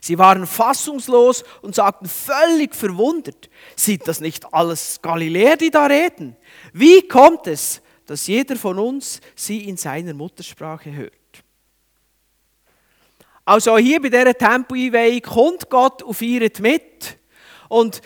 Sie 0.00 0.18
waren 0.18 0.46
fassungslos 0.46 1.44
und 1.62 1.74
sagten 1.74 2.08
völlig 2.08 2.74
verwundert, 2.74 3.50
sind 3.76 4.08
das 4.08 4.20
nicht 4.20 4.52
alles 4.52 5.00
Galiläer, 5.02 5.56
die 5.56 5.70
da 5.70 5.86
reden? 5.86 6.36
Wie 6.72 7.06
kommt 7.06 7.46
es, 7.46 7.82
dass 8.06 8.26
jeder 8.26 8.56
von 8.56 8.78
uns 8.78 9.20
sie 9.34 9.68
in 9.68 9.76
seiner 9.76 10.14
Muttersprache 10.14 10.92
hört? 10.92 11.12
Also 13.44 13.76
hier 13.78 14.00
bei 14.00 14.08
dieser 14.08 14.32
Tempo-Einweihung 14.34 15.22
kommt 15.22 15.70
Gott 15.70 16.02
und 16.02 16.14
feiert 16.14 16.60
mit. 16.60 17.18
Und 17.68 18.00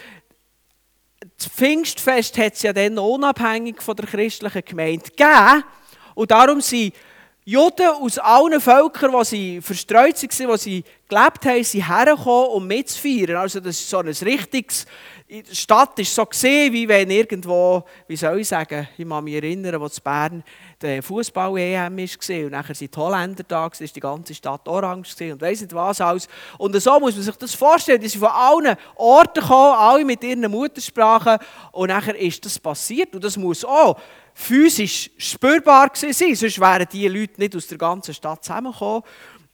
das 1.37 1.49
Pfingstfest 1.49 2.39
hat 2.39 2.55
es 2.55 2.63
ja 2.63 2.73
dann 2.73 2.99
unabhängig 2.99 3.83
von 3.83 3.97
der 3.97 4.07
christlichen 4.07 4.65
Gemeinde 4.65 5.11
gegeben. 5.11 5.65
Und 6.15 6.31
darum 6.31 6.61
sind 6.61 6.95
Juden 7.47 7.89
aus 8.01 8.19
allen 8.19 8.59
Völkern, 8.61 9.13
die 9.19 9.25
sie 9.25 9.61
verstreut 9.61 10.23
waren, 10.23 10.51
die 10.53 10.59
sie 10.59 10.85
gelebt 11.09 11.45
haben, 11.45 11.63
sind 11.63 11.89
hergekommen, 11.89 12.51
um 12.51 12.67
mitzufeiern. 12.67 13.37
Also 13.37 13.61
das 13.61 13.79
ist 13.79 13.91
so 13.91 13.99
ein 13.99 14.09
richtiges 14.09 14.87
die 15.43 15.55
Stadt 15.55 15.99
ist 15.99 16.15
so 16.15 16.27
gesehen, 16.27 16.73
wie 16.73 16.87
wenn 16.87 17.11
irgendwo, 17.11 17.83
wie 18.07 18.17
soll 18.17 18.41
ich 18.41 18.49
sagen, 18.49 18.87
ich 18.97 19.09
kann 19.09 19.25
mich 19.25 19.35
erinnern, 19.35 19.81
als 19.81 19.99
in 19.99 20.05
Bern 20.05 20.45
der 20.81 21.03
Fußball-EM 21.03 21.97
war 21.97 22.45
und 22.45 22.51
nachher 22.51 22.75
sind 22.75 22.95
die 22.95 22.99
Holländer 22.99 23.43
da, 23.43 23.63
war 23.63 23.71
die 23.71 24.01
ganze 24.01 24.35
Stadt 24.35 24.69
orange 24.69 25.33
und 25.33 25.41
weiss 25.41 25.63
nicht 25.63 25.75
was 25.75 26.01
alles. 26.01 26.29
Und 26.59 26.79
so 26.79 27.01
muss 27.01 27.15
man 27.15 27.25
sich 27.25 27.37
das 27.37 27.55
vorstellen, 27.55 28.01
die 28.01 28.09
sind 28.09 28.21
von 28.21 28.29
allen 28.29 28.77
Orten 28.97 29.41
gekommen, 29.41 29.77
alle 29.79 30.05
mit 30.05 30.23
ihren 30.23 30.51
Muttersprachen 30.51 31.39
und 31.73 31.89
nachher 31.89 32.17
ist 32.17 32.45
das 32.45 32.59
passiert 32.59 33.15
und 33.15 33.25
das 33.25 33.37
muss 33.37 33.65
auch 33.65 33.99
physisch 34.35 35.11
spürbar 35.17 35.91
sein, 35.95 36.13
sonst 36.13 36.61
wären 36.61 36.87
die 36.93 37.09
Leute 37.09 37.41
nicht 37.41 37.57
aus 37.57 37.69
der 37.69 37.79
ganzen 37.79 38.13
Stadt 38.13 38.45
zusammengekommen. 38.45 39.03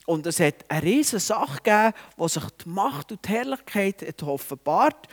Und 0.06 0.26
es 0.26 0.40
hat 0.40 0.56
eine 0.68 0.82
riesige 0.82 1.20
Sache 1.20 1.58
gegeben, 1.62 1.92
wo 2.16 2.26
sich 2.26 2.42
die 2.64 2.68
Macht 2.68 3.12
und 3.12 3.24
die 3.24 3.28
Herrlichkeit 3.28 4.02
hat 4.06 4.22
offenbart 4.22 5.06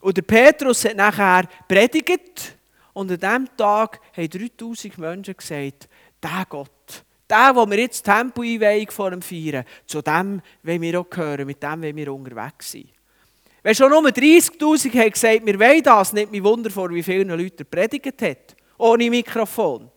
und 0.00 0.16
der 0.16 0.22
Petrus 0.22 0.84
hat 0.84 0.96
nachher 0.96 1.48
predigt 1.66 2.56
und 2.92 3.10
an 3.10 3.18
diesem 3.18 3.56
Tag 3.56 4.00
haben 4.14 4.28
3000 4.28 4.98
Menschen 4.98 5.36
gesagt, 5.36 5.88
der 6.22 6.44
Gott, 6.48 7.04
der, 7.30 7.52
wo 7.54 7.68
wir 7.70 7.78
jetzt 7.78 8.04
Tempo-Einweihung 8.04 8.90
vor 8.90 9.12
ihm 9.12 9.22
feiern, 9.22 9.64
zu 9.86 10.02
dem 10.02 10.42
wollen 10.62 10.82
wir 10.82 11.00
auch 11.00 11.08
gehören, 11.08 11.46
mit 11.46 11.62
dem 11.62 11.82
wollen 11.82 11.96
wir 11.96 12.12
unterwegs 12.12 12.72
sein. 12.72 12.88
Wenn 13.62 13.74
schon 13.74 13.90
nur 13.90 14.02
30'000 14.02 14.98
haben 14.98 15.10
gesagt, 15.10 15.46
wir 15.46 15.58
wollen 15.58 15.82
das, 15.82 16.12
nicht 16.12 16.32
mich 16.32 16.42
Wunder 16.42 16.70
vor, 16.70 16.90
wie 16.90 17.02
viele 17.02 17.36
Leute 17.36 17.62
er 17.62 17.64
predigt 17.64 18.20
hat, 18.20 18.56
ohne 18.82 19.08
Mikrofon. 19.08 19.88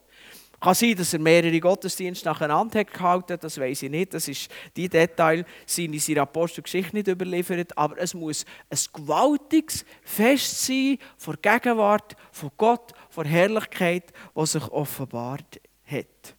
Kann 0.61 0.73
sein, 0.73 0.95
dass 0.95 1.13
er 1.13 1.19
mehrere 1.19 1.59
Gottesdienste 1.59 2.27
nacheinander 2.27 2.79
hat 2.79 2.93
gehalten 2.93 3.37
das 3.41 3.59
weiß 3.59 3.83
ich 3.83 3.89
nicht. 3.89 4.13
Das 4.13 4.27
ist 4.27 4.49
die 4.75 4.87
Detail, 4.87 5.45
sind 5.65 5.93
in 5.93 5.99
seiner 5.99 6.21
Apostelgeschichte 6.21 6.95
nicht 6.95 7.07
überliefert. 7.07 7.77
Aber 7.77 7.97
es 7.97 8.13
muss 8.13 8.45
ein 8.69 8.79
gewaltiges 8.93 9.85
Fest 10.03 10.65
sein 10.65 10.97
vor 11.17 11.35
Gegenwart 11.41 12.15
von 12.31 12.51
Gott, 12.57 12.93
vor 13.09 13.25
Herrlichkeit, 13.25 14.13
die 14.35 14.45
sich 14.45 14.63
offenbart 14.69 15.59
hat. 15.85 16.35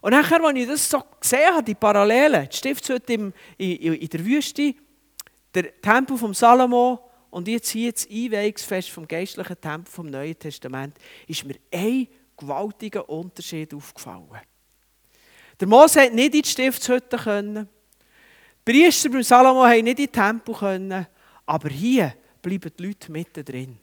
Und 0.00 0.12
nachher, 0.12 0.42
als 0.42 0.58
ich 0.58 0.66
das 0.66 0.88
so 0.88 1.02
gesehen 1.20 1.52
habe, 1.52 1.64
die 1.64 1.74
Parallelen, 1.74 2.48
die 2.48 2.56
Stiftshütte 2.56 3.12
in, 3.12 3.32
in 3.58 4.08
der 4.08 4.24
Wüste, 4.24 4.74
der 5.54 5.80
Tempel 5.80 6.16
von 6.16 6.34
Salomo 6.34 7.07
und 7.30 7.48
jetzt 7.48 7.70
hier 7.70 7.92
das 7.92 8.08
Einweihungsfest 8.08 8.90
vom 8.90 9.06
geistlichen 9.06 9.60
Tempel 9.60 9.90
vom 9.90 10.06
Neuen 10.06 10.38
Testament, 10.38 10.96
ist 11.26 11.44
mir 11.44 11.56
ein 11.72 12.08
gewaltiger 12.36 13.08
Unterschied 13.08 13.74
aufgefallen. 13.74 14.40
Der 15.60 15.68
Mose 15.68 16.02
hat 16.02 16.14
nicht 16.14 16.34
in 16.34 16.42
die 16.42 16.48
Stiftshütte 16.48 17.16
können. 17.16 17.68
Die 18.66 18.72
Priester 18.72 19.10
beim 19.10 19.22
Salomo 19.22 19.64
haben 19.64 19.84
nicht 19.84 19.98
in 19.98 20.06
die 20.06 20.08
Tempel 20.08 20.54
können. 20.54 21.06
Aber 21.46 21.68
hier 21.68 22.14
bleiben 22.40 22.70
die 22.78 22.86
Leute 22.86 23.10
mittendrin. 23.10 23.78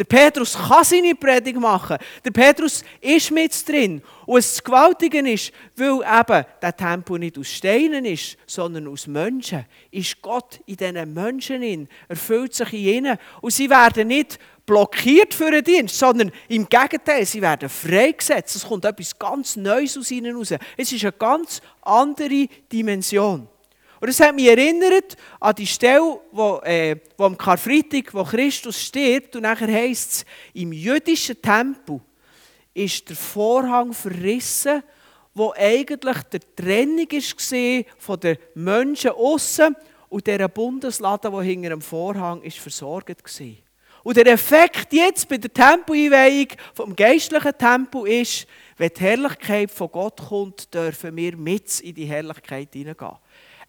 Der 0.00 0.04
Petrus 0.04 0.56
kann 0.56 0.82
seine 0.82 1.14
Predigt 1.14 1.60
machen. 1.60 1.98
Der 2.24 2.30
Petrus 2.30 2.82
ist 3.02 3.30
mit 3.30 3.68
drin. 3.68 4.00
Und 4.24 4.38
das 4.38 4.64
Gewaltige 4.64 5.18
ist, 5.30 5.52
weil 5.76 6.00
eben 6.00 6.46
der 6.62 6.74
Tempel 6.74 7.18
nicht 7.18 7.36
aus 7.36 7.48
Steinen 7.48 8.06
ist, 8.06 8.38
sondern 8.46 8.88
aus 8.88 9.06
Menschen, 9.06 9.66
ist 9.90 10.22
Gott 10.22 10.58
in 10.64 10.76
diesen 10.76 11.12
Menschen 11.12 11.62
in, 11.62 11.86
erfüllt 12.08 12.54
sich 12.54 12.72
in 12.72 12.78
ihnen. 12.78 13.18
Und 13.42 13.52
sie 13.52 13.68
werden 13.68 14.08
nicht 14.08 14.38
blockiert 14.64 15.34
für 15.34 15.50
den 15.50 15.64
Dienst, 15.64 15.98
sondern 15.98 16.32
im 16.48 16.66
Gegenteil, 16.66 17.26
sie 17.26 17.42
werden 17.42 17.68
freigesetzt. 17.68 18.56
Es 18.56 18.66
kommt 18.66 18.86
etwas 18.86 19.18
ganz 19.18 19.56
Neues 19.56 19.98
aus 19.98 20.10
ihnen 20.10 20.34
raus. 20.34 20.54
Es 20.78 20.92
ist 20.92 21.02
eine 21.02 21.12
ganz 21.12 21.60
andere 21.82 22.46
Dimension. 22.72 23.46
Und 24.00 24.08
das 24.08 24.20
hat 24.20 24.34
mich 24.34 24.46
erinnert 24.46 25.16
an 25.38 25.54
die 25.54 25.66
Stelle, 25.66 26.20
wo, 26.32 26.60
äh, 26.64 26.96
wo 27.18 27.24
am 27.24 27.36
Karfreitag, 27.36 28.14
wo 28.14 28.24
Christus 28.24 28.80
stirbt, 28.80 29.36
und 29.36 29.42
nachher 29.42 29.70
heisst 29.70 30.12
es, 30.12 30.24
im 30.54 30.72
jüdischen 30.72 31.40
Tempel 31.40 32.00
ist 32.72 33.08
der 33.08 33.16
Vorhang 33.16 33.92
verrissen, 33.92 34.82
wo 35.34 35.52
eigentlich 35.54 36.22
der 36.24 36.40
Trennung 36.56 37.10
war 37.10 37.84
von 37.98 38.20
den 38.20 38.38
Menschen 38.54 39.10
außen 39.10 39.76
und 40.08 40.26
dieser 40.26 40.48
Bundesladen, 40.48 41.30
der 41.30 41.42
hinter 41.42 41.68
dem 41.70 41.82
Vorhang 41.82 42.42
ist, 42.42 42.58
versorgt 42.58 43.22
war. 43.22 43.46
Und 44.02 44.16
der 44.16 44.26
Effekt 44.28 44.92
jetzt 44.92 45.28
bei 45.28 45.36
der 45.36 45.52
Tempoeinweihung 45.52 46.48
vom 46.74 46.96
geistlichen 46.96 47.56
Tempo 47.58 48.06
ist, 48.06 48.46
wenn 48.78 48.90
die 48.96 49.00
Herrlichkeit 49.00 49.70
von 49.70 49.92
Gott 49.92 50.20
kommt, 50.28 50.72
dürfen 50.72 51.14
wir 51.16 51.36
mit 51.36 51.80
in 51.80 51.94
die 51.94 52.06
Herrlichkeit 52.06 52.70
hineingehen. 52.72 53.16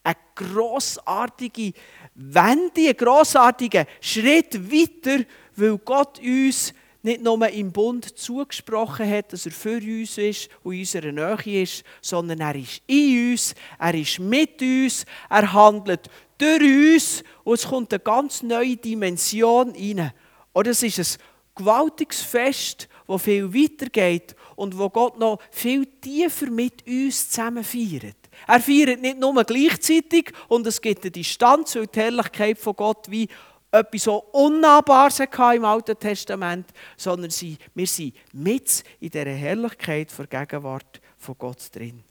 Eine 0.03 0.15
grossartige 0.35 1.73
Wende, 2.15 2.81
einen 2.81 2.97
grossartigen 2.97 3.85
Schritt 3.99 4.71
weiter, 4.71 5.23
weil 5.55 5.77
Gott 5.77 6.19
uns 6.19 6.73
nicht 7.03 7.23
nur 7.23 7.47
im 7.49 7.71
Bund 7.71 8.17
zugesprochen 8.17 9.09
hat, 9.09 9.33
dass 9.33 9.45
er 9.45 9.51
für 9.51 9.77
uns 9.77 10.17
ist 10.17 10.49
und 10.63 10.73
in 10.73 10.79
unserer 10.81 11.11
Nähe 11.11 11.63
ist, 11.63 11.83
sondern 12.01 12.39
er 12.39 12.55
ist 12.55 12.81
in 12.87 13.31
uns, 13.31 13.55
er 13.79 13.93
ist 13.95 14.19
mit 14.19 14.61
uns, 14.61 15.05
er 15.29 15.51
handelt 15.51 16.09
durch 16.37 16.61
uns 16.61 17.23
und 17.43 17.53
es 17.55 17.67
kommt 17.67 17.93
eine 17.93 17.99
ganz 17.99 18.43
neue 18.43 18.77
Dimension 18.77 19.71
rein. 19.71 20.11
Und 20.53 20.67
es 20.67 20.83
ist 20.83 20.99
ein 20.99 21.21
gewaltiges 21.55 22.21
Fest, 22.21 22.87
das 23.07 23.21
viel 23.21 23.53
weitergeht 23.53 24.35
und 24.55 24.77
wo 24.77 24.89
Gott 24.89 25.17
noch 25.17 25.39
viel 25.51 25.85
tiefer 25.85 26.49
mit 26.49 26.85
uns 26.87 27.29
zusammen 27.29 27.63
feiert. 27.63 28.20
Er 28.47 28.59
feiert 28.59 29.01
nicht 29.01 29.19
nur 29.19 29.43
gleichzeitig 29.43 30.31
und 30.47 30.65
es 30.67 30.81
gibt 30.81 31.03
eine 31.03 31.11
Distanz, 31.11 31.75
weil 31.75 31.87
die 31.87 31.99
Herrlichkeit 31.99 32.57
von 32.57 32.75
Gott 32.75 33.09
wie 33.09 33.27
etwas 33.71 34.03
so 34.03 34.17
Unnahbares 34.31 35.19
im 35.19 35.65
Alten 35.65 35.97
Testament, 35.97 36.67
sondern 36.97 37.31
wir 37.31 37.87
sind 37.87 38.15
mit 38.33 38.83
in 38.99 39.09
dieser 39.09 39.25
Herrlichkeit 39.25 40.11
der 40.17 40.27
Gegenwart 40.27 41.01
von 41.17 41.37
Gott 41.37 41.73
drin. 41.73 42.03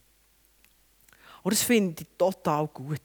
Und 1.42 1.52
das 1.52 1.62
finde 1.62 2.02
ich 2.02 2.08
total 2.16 2.66
gut. 2.68 3.00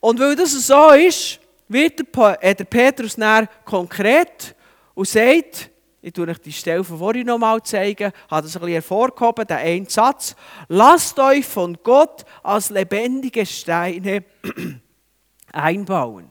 Und 0.00 0.18
weil 0.18 0.36
das 0.36 0.52
so 0.52 0.90
ist, 0.90 1.38
wird 1.68 2.16
der, 2.16 2.38
äh, 2.42 2.54
Petrus 2.54 3.16
dann 3.16 3.48
konkret 3.64 4.54
und 4.94 5.08
sagt, 5.08 5.70
ich 6.02 6.12
tue 6.12 6.28
euch 6.28 6.38
die 6.38 6.52
Stelle 6.52 6.82
von 6.82 6.98
vorhin 6.98 7.28
nochmal 7.28 7.62
zeigen, 7.62 8.12
hat 8.28 8.44
es 8.44 8.56
ein 8.56 8.60
bisschen 8.60 8.74
hervorgehoben, 8.74 9.46
der 9.46 9.58
einen 9.58 9.86
Satz, 9.86 10.34
lasst 10.66 11.18
euch 11.20 11.46
von 11.46 11.78
Gott 11.84 12.24
als 12.42 12.70
lebendige 12.70 13.46
Steine 13.46 14.24
einbauen. 15.52 16.28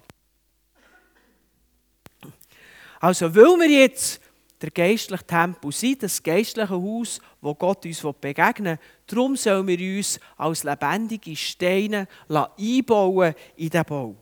Also, 3.00 3.34
weil 3.34 3.60
wir 3.62 3.70
jetzt 3.70 4.22
der 4.62 4.72
geistliche 4.72 5.26
Tempel 5.26 5.72
sind, 5.72 6.04
das 6.04 6.22
geistliche 6.22 6.70
Haus, 6.70 7.22
wo 7.40 7.56
Gott 7.56 7.86
uns 7.86 8.06
begegnen 8.20 8.78
will, 8.78 8.86
darum 9.08 9.36
sollen 9.38 9.68
wir 9.68 9.98
uns 9.98 10.20
als 10.38 10.64
lebendige 10.64 11.36
Steine 11.36 12.08
einbauen 12.30 13.34
in 13.56 13.70
diesen 13.70 13.86
Bau. 13.86 14.16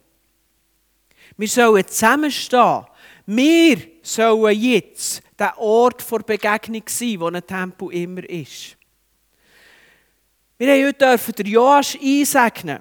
Wir 1.36 1.48
sollen 1.48 1.88
zusammenstehen. 1.88 2.86
Wir 3.32 3.78
sollen 4.02 4.60
jetzt 4.60 5.22
der 5.38 5.56
Ort 5.60 6.04
der 6.10 6.18
Begegnung 6.18 6.82
sein, 6.88 7.20
wo 7.20 7.28
ein 7.28 7.46
Tempel 7.46 7.94
immer 7.94 8.28
ist. 8.28 8.76
Wir 10.58 10.74
haben 10.74 10.88
heute 10.88 11.34
den 11.34 11.46
Joas 11.46 11.96
einsegnen. 12.02 12.80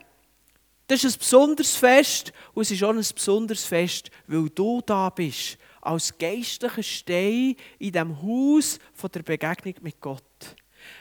Das 0.87 1.05
ist 1.05 1.17
ein 1.17 1.19
besonderes 1.19 1.76
Fest 1.76 2.33
und 2.55 2.62
es 2.62 2.71
ist 2.71 2.83
auch 2.83 2.95
ein 2.95 2.97
besonderes 2.97 3.67
Fest, 3.67 4.11
weil 4.26 4.49
du 4.49 4.81
da 4.81 5.11
bist, 5.11 5.59
als 5.83 6.17
geistlicher 6.17 6.83
Stein 6.83 7.55
in 7.78 7.93
dem 7.93 8.23
Haus 8.23 8.78
der 9.02 9.23
Begegnung 9.23 9.75
mit 9.83 10.00
Gott. 10.00 10.23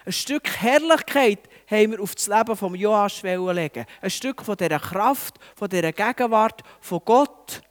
Ein 0.05 0.11
Stück 0.11 0.49
Herrlichkeit 0.59 1.39
haben 1.71 1.91
wir 1.93 2.01
auf 2.01 2.15
das 2.15 2.27
Leben 2.27 2.57
von 2.57 2.75
Joas 2.75 3.21
legen. 3.21 3.85
Ein 4.01 4.09
Stück 4.09 4.43
von 4.43 4.57
dieser 4.57 4.79
Kraft, 4.79 5.35
von 5.55 5.69
dieser 5.69 5.93
Gegenwart 5.93 6.63
von 6.81 6.99
Gott, 7.05 7.61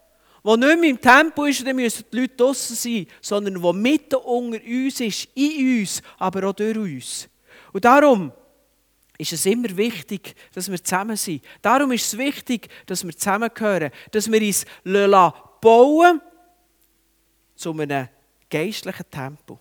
wo 0.46 0.54
nicht 0.54 0.80
mehr 0.80 0.90
im 0.90 1.00
Tempo 1.00 1.44
ist, 1.46 1.66
dann 1.66 1.74
müssen 1.74 2.04
die 2.12 2.20
Leute 2.20 2.36
draußen 2.36 2.76
sein, 2.76 3.08
sondern 3.20 3.60
wo 3.60 3.72
mitten 3.72 4.14
unter 4.14 4.62
uns 4.64 5.00
ist, 5.00 5.28
in 5.34 5.80
uns, 5.80 6.00
aber 6.18 6.48
auch 6.48 6.52
durch 6.52 6.76
uns. 6.76 7.28
Und 7.72 7.84
darum 7.84 8.30
ist 9.18 9.32
es 9.32 9.44
immer 9.44 9.76
wichtig, 9.76 10.36
dass 10.54 10.70
wir 10.70 10.80
zusammen 10.80 11.16
sind. 11.16 11.42
Darum 11.60 11.90
ist 11.90 12.06
es 12.06 12.16
wichtig, 12.16 12.68
dass 12.86 13.04
wir 13.04 13.16
zusammengehören, 13.16 13.90
dass 14.12 14.30
wir 14.30 14.40
uns 14.40 14.64
bauen 15.60 16.20
zu 17.56 17.72
einem 17.72 18.08
geistlichen 18.48 19.10
Tempo. 19.10 19.58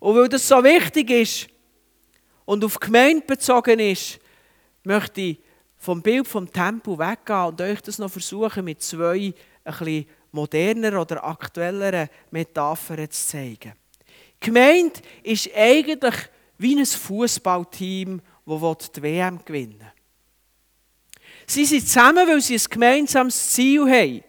Und 0.00 0.16
weil 0.16 0.28
das 0.28 0.46
so 0.46 0.62
wichtig 0.62 1.08
ist 1.08 1.48
und 2.44 2.62
auf 2.62 2.76
die 2.76 2.86
Gemeinde 2.88 3.24
bezogen 3.24 3.78
ist, 3.78 4.20
möchte 4.84 5.22
ich 5.22 5.38
vom 5.82 6.00
Bild 6.00 6.28
vom 6.28 6.50
Tempo 6.50 6.96
weggehen 6.96 7.46
und 7.46 7.60
euch 7.60 7.80
das 7.80 7.98
noch 7.98 8.10
versuchen, 8.10 8.64
mit 8.64 8.80
zwei 8.80 9.34
ein 9.64 9.72
bisschen 9.78 10.06
moderner 10.30 11.00
oder 11.00 11.24
aktuelleren 11.24 12.08
Metaphern 12.30 13.10
zu 13.10 13.26
zeigen. 13.26 13.72
Die 14.40 14.46
Gemeinde 14.46 15.00
ist 15.24 15.50
eigentlich 15.56 16.14
wie 16.56 16.78
ein 16.78 16.86
Fußballteam, 16.86 18.22
das 18.46 18.92
die 18.92 19.02
WM 19.02 19.44
gewinnen 19.44 19.80
will. 19.80 19.92
Sie 21.46 21.64
sind 21.64 21.88
zusammen, 21.88 22.28
weil 22.28 22.40
sie 22.40 22.54
ein 22.54 22.64
gemeinsames 22.70 23.52
Ziel 23.52 23.80
haben. 23.90 24.22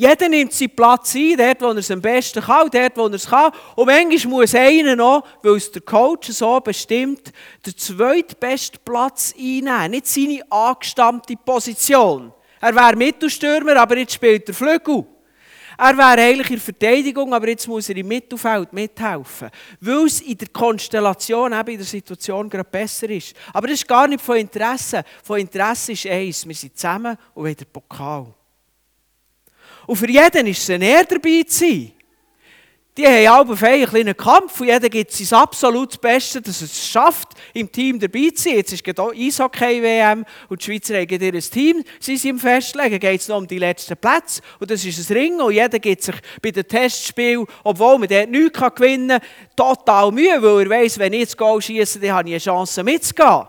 Jeder 0.00 0.28
nimmt 0.28 0.52
seinen 0.52 0.76
Platz 0.76 1.16
ein, 1.16 1.36
dort, 1.36 1.60
wo 1.60 1.66
er 1.70 1.76
es 1.78 1.90
am 1.90 2.00
besten 2.00 2.40
kann, 2.40 2.70
dort, 2.70 2.96
wo 2.96 3.06
er 3.06 3.14
es 3.14 3.26
kann. 3.26 3.50
Und 3.74 3.86
manchmal 3.86 4.30
muss 4.32 4.54
einer 4.54 4.94
noch, 4.94 5.24
weil 5.42 5.56
es 5.56 5.72
der 5.72 5.82
Coach 5.82 6.28
so 6.28 6.60
bestimmt, 6.60 7.32
den 7.66 7.76
zweitbesten 7.76 8.78
Platz 8.84 9.34
einnehmen. 9.36 9.90
Nicht 9.90 10.06
seine 10.06 10.40
angestammte 10.52 11.34
Position. 11.44 12.32
Er 12.60 12.76
wäre 12.76 12.94
Mittelstürmer, 12.94 13.76
aber 13.76 13.98
jetzt 13.98 14.14
spielt 14.14 14.46
er 14.48 14.54
Flügel. 14.54 15.04
Er 15.76 15.96
wäre 15.96 16.22
eigentlich 16.28 16.50
in 16.50 16.56
der 16.56 16.64
Verteidigung, 16.64 17.34
aber 17.34 17.48
jetzt 17.48 17.66
muss 17.66 17.88
er 17.88 17.96
im 17.96 18.06
Mittelfeld 18.06 18.72
mithelfen. 18.72 19.50
Weil 19.80 20.06
es 20.06 20.20
in 20.20 20.38
der 20.38 20.48
Konstellation, 20.48 21.52
eben 21.52 21.70
in 21.70 21.78
der 21.78 21.86
Situation 21.86 22.48
gerade 22.48 22.68
besser 22.70 23.10
ist. 23.10 23.34
Aber 23.52 23.66
das 23.66 23.80
ist 23.80 23.88
gar 23.88 24.06
nicht 24.06 24.22
von 24.22 24.36
Interesse. 24.36 25.02
Von 25.24 25.40
Interesse 25.40 25.90
ist 25.90 26.06
eins, 26.06 26.46
wir 26.46 26.54
sind 26.54 26.76
zusammen 26.78 27.18
und 27.34 27.46
den 27.46 27.66
Pokal. 27.72 28.32
Und 29.88 29.96
für 29.96 30.10
jeden 30.10 30.46
ist 30.46 30.62
es 30.62 30.68
ein 30.68 30.82
Ehr 30.82 31.02
dabei 31.04 31.42
zu 31.46 31.60
sein. 31.60 31.92
Die 32.94 33.06
haben 33.06 33.48
alle 33.48 33.68
einen 33.68 33.86
kleinen 33.86 34.16
Kampf 34.16 34.60
und 34.60 34.66
jeder 34.66 34.90
gibt 34.90 35.12
sein 35.12 35.38
absolut 35.38 35.98
Bestes, 35.98 36.42
dass 36.42 36.60
es 36.60 36.86
schafft, 36.88 37.28
im 37.54 37.72
Team 37.72 37.98
dabei 37.98 38.28
zu 38.34 38.42
sein. 38.42 38.56
Jetzt 38.56 38.74
ist 38.74 38.84
gerade 38.84 39.16
Eishockey-WM 39.16 40.26
und 40.50 40.60
die 40.60 40.64
Schweizer 40.64 41.00
haben 41.00 41.08
ihr 41.08 41.40
Team, 41.40 41.84
sie 42.00 42.18
sind 42.18 42.32
im 42.32 42.38
Festlegen, 42.38 43.00
geht 43.00 43.20
es 43.22 43.28
noch 43.28 43.38
um 43.38 43.46
die 43.46 43.58
letzten 43.58 43.96
Plätze. 43.96 44.42
Und 44.60 44.70
das 44.70 44.84
ist 44.84 45.08
ein 45.08 45.16
Ring 45.16 45.40
und 45.40 45.54
jeder 45.54 45.78
gibt 45.78 46.02
sich 46.02 46.16
bei 46.42 46.50
den 46.50 46.68
Testspielen, 46.68 47.46
obwohl 47.64 47.98
man 47.98 48.08
dort 48.08 48.28
nichts 48.28 48.60
gewinnen 48.60 49.20
kann, 49.20 49.28
total 49.56 50.12
Mühe, 50.12 50.42
weil 50.42 50.66
er 50.66 50.70
weiss, 50.70 50.98
wenn 50.98 51.14
ich 51.14 51.20
jetzt 51.20 51.38
Goal 51.38 51.62
schiesse, 51.62 51.98
dann 51.98 52.12
habe 52.12 52.28
ich 52.28 52.34
eine 52.34 52.40
Chance 52.40 52.84
mitzugehen. 52.84 53.46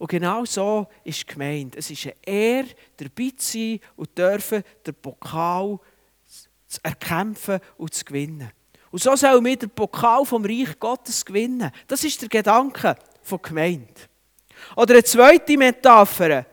Und 0.00 0.08
genau 0.08 0.46
so 0.46 0.86
ist 1.04 1.26
gemeint. 1.26 1.76
Es 1.76 1.90
ist 1.90 2.06
eine 2.06 2.14
Ehre, 2.22 2.68
dabei 2.96 3.32
zu 3.36 3.52
sein 3.52 3.80
und 3.96 4.16
dürfen 4.16 4.64
den 4.86 4.94
Pokal 4.94 5.78
zu 6.66 6.80
erkämpfen 6.82 7.60
und 7.76 7.92
zu 7.92 8.06
gewinnen. 8.06 8.50
Und 8.90 9.02
so 9.02 9.14
sollen 9.14 9.44
wir 9.44 9.58
den 9.58 9.68
Pokal 9.68 10.24
vom 10.24 10.42
Reich 10.42 10.78
Gottes 10.78 11.22
gewinnen. 11.22 11.70
Das 11.86 12.02
ist 12.02 12.22
der 12.22 12.30
Gedanke 12.30 12.96
von 13.20 13.42
Gemeinde. 13.42 13.92
Oder 14.74 14.94
eine 14.94 15.04
zweite 15.04 15.58
Metapher. 15.58 16.28
Das 16.30 16.46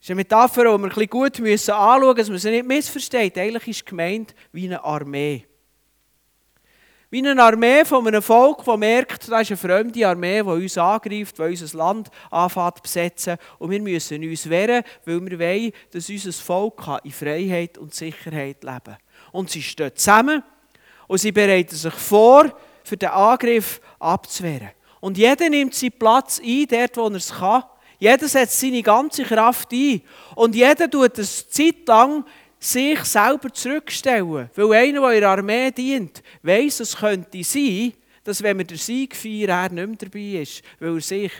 ist 0.00 0.10
eine 0.10 0.16
Metapher, 0.16 0.62
die 0.62 0.66
wir 0.66 0.74
ein 0.74 0.88
bisschen 0.88 1.06
gut 1.06 1.38
anschauen 1.38 1.44
müssen, 1.44 2.16
dass 2.16 2.28
man 2.28 2.38
sie 2.38 2.50
nicht 2.50 2.66
missversteht. 2.66 3.38
Eigentlich 3.38 3.68
ist 3.68 3.86
Gemeinde 3.86 4.34
wie 4.50 4.64
eine 4.64 4.82
Armee. 4.82 5.46
Wie 7.08 7.26
eine 7.26 7.40
Armee 7.40 7.84
von 7.84 8.04
einem 8.06 8.20
Volk, 8.20 8.64
das 8.64 8.76
merkt, 8.76 9.30
da 9.30 9.40
ist 9.40 9.50
eine 9.50 9.56
fremde 9.56 10.08
Armee, 10.08 10.42
die 10.42 10.48
uns 10.48 10.76
angreift, 10.76 11.38
die 11.38 11.42
unser 11.42 11.78
Land 11.78 12.08
anfängt 12.32 12.82
besetzen. 12.82 13.36
Und 13.60 13.70
wir 13.70 13.80
müssen 13.80 14.28
uns 14.28 14.50
wehren, 14.50 14.82
weil 15.04 15.24
wir 15.24 15.38
wollen, 15.38 15.72
dass 15.92 16.10
unser 16.10 16.32
Volk 16.32 16.82
in 17.04 17.12
Freiheit 17.12 17.78
und 17.78 17.94
Sicherheit 17.94 18.64
leben 18.64 18.80
kann. 18.84 18.96
Und 19.30 19.50
sie 19.50 19.62
stehen 19.62 19.94
zusammen 19.94 20.42
und 21.06 21.18
sie 21.18 21.30
bereiten 21.30 21.76
sich 21.76 21.94
vor, 21.94 22.52
für 22.82 22.96
den 22.96 23.10
Angriff 23.10 23.80
abzuwehren. 24.00 24.70
Und 24.98 25.16
jeder 25.16 25.48
nimmt 25.48 25.74
seinen 25.74 25.92
Platz 25.92 26.40
ein, 26.40 26.66
dort, 26.68 26.96
wo 26.96 27.06
er 27.06 27.14
es 27.14 27.32
kann. 27.32 27.62
Jeder 28.00 28.26
setzt 28.26 28.58
seine 28.58 28.82
ganze 28.82 29.22
Kraft 29.22 29.72
ein. 29.72 30.02
Und 30.34 30.56
jeder 30.56 30.90
tut 30.90 31.18
es 31.18 31.48
Zeit 31.48 31.86
lang 31.86 32.24
sich 32.58 33.04
selber 33.04 33.52
zurückstellen. 33.52 34.50
Weil 34.54 34.72
einer, 34.72 35.00
der 35.00 35.12
in 35.12 35.20
der 35.20 35.28
Armee 35.30 35.70
dient, 35.70 36.22
weiss, 36.42 36.80
es 36.80 36.96
könnte 36.96 37.42
sein, 37.44 37.92
dass 38.24 38.42
wenn 38.42 38.58
wir 38.58 38.64
den 38.64 38.76
Sieg 38.76 39.14
feiern, 39.14 39.50
er 39.50 39.86
nicht 39.86 39.86
mehr 39.86 40.10
dabei 40.10 40.42
ist, 40.42 40.62
weil 40.80 40.94
er 40.94 41.00
sich 41.00 41.32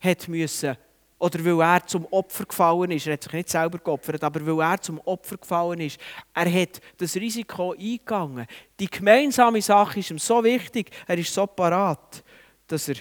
hat 0.00 0.28
müssen, 0.28 0.76
oder 1.18 1.44
weil 1.44 1.60
er 1.60 1.86
zum 1.86 2.06
Opfer 2.06 2.46
gefallen 2.46 2.90
ist. 2.92 3.06
Er 3.06 3.12
hat 3.12 3.24
sich 3.24 3.32
nicht 3.34 3.50
selber 3.50 3.78
geopfert, 3.78 4.24
aber 4.24 4.44
weil 4.46 4.72
er 4.72 4.80
zum 4.80 4.98
Opfer 5.00 5.36
gefallen 5.36 5.80
ist. 5.80 6.00
Er 6.34 6.50
hat 6.50 6.80
das 6.96 7.14
Risiko 7.14 7.72
eingegangen. 7.72 8.46
Die 8.78 8.88
gemeinsame 8.88 9.60
Sache 9.60 10.00
ist 10.00 10.10
ihm 10.10 10.18
so 10.18 10.42
wichtig, 10.42 10.90
er 11.06 11.18
ist 11.18 11.34
so 11.34 11.46
parat, 11.46 12.24
dass 12.66 12.88
er 12.88 12.96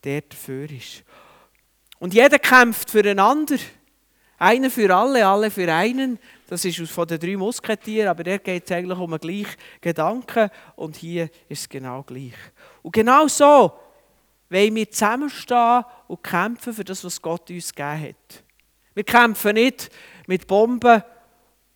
dort 0.00 0.32
dafür 0.32 0.70
ist. 0.70 1.04
Und 1.98 2.14
jeder 2.14 2.38
kämpft 2.38 2.90
füreinander. 2.90 3.58
Einer 4.38 4.70
für 4.70 4.94
alle, 4.94 5.26
alle 5.26 5.50
für 5.50 5.72
einen. 5.72 6.18
Das 6.54 6.64
ist 6.64 6.88
von 6.92 7.08
den 7.08 7.18
drei 7.18 7.36
Musketieren, 7.36 8.06
aber 8.06 8.22
der 8.22 8.38
geht 8.38 8.64
es 8.64 8.70
eigentlich 8.70 8.96
um 8.96 9.10
den 9.10 9.18
gleichen 9.18 9.56
Gedanken 9.80 10.48
und 10.76 10.94
hier 10.94 11.24
ist 11.48 11.62
es 11.62 11.68
genau 11.68 12.04
gleich. 12.04 12.36
Und 12.80 12.92
genau 12.92 13.26
so 13.26 13.72
wollen 14.48 14.74
wir 14.76 14.88
zusammenstehen 14.88 15.82
und 16.06 16.22
kämpfen 16.22 16.72
für 16.72 16.84
das, 16.84 17.02
was 17.02 17.20
Gott 17.20 17.50
uns 17.50 17.74
gegeben 17.74 18.02
hat. 18.02 18.44
Wir 18.94 19.02
kämpfen 19.02 19.54
nicht 19.54 19.90
mit 20.28 20.46
Bomben 20.46 21.02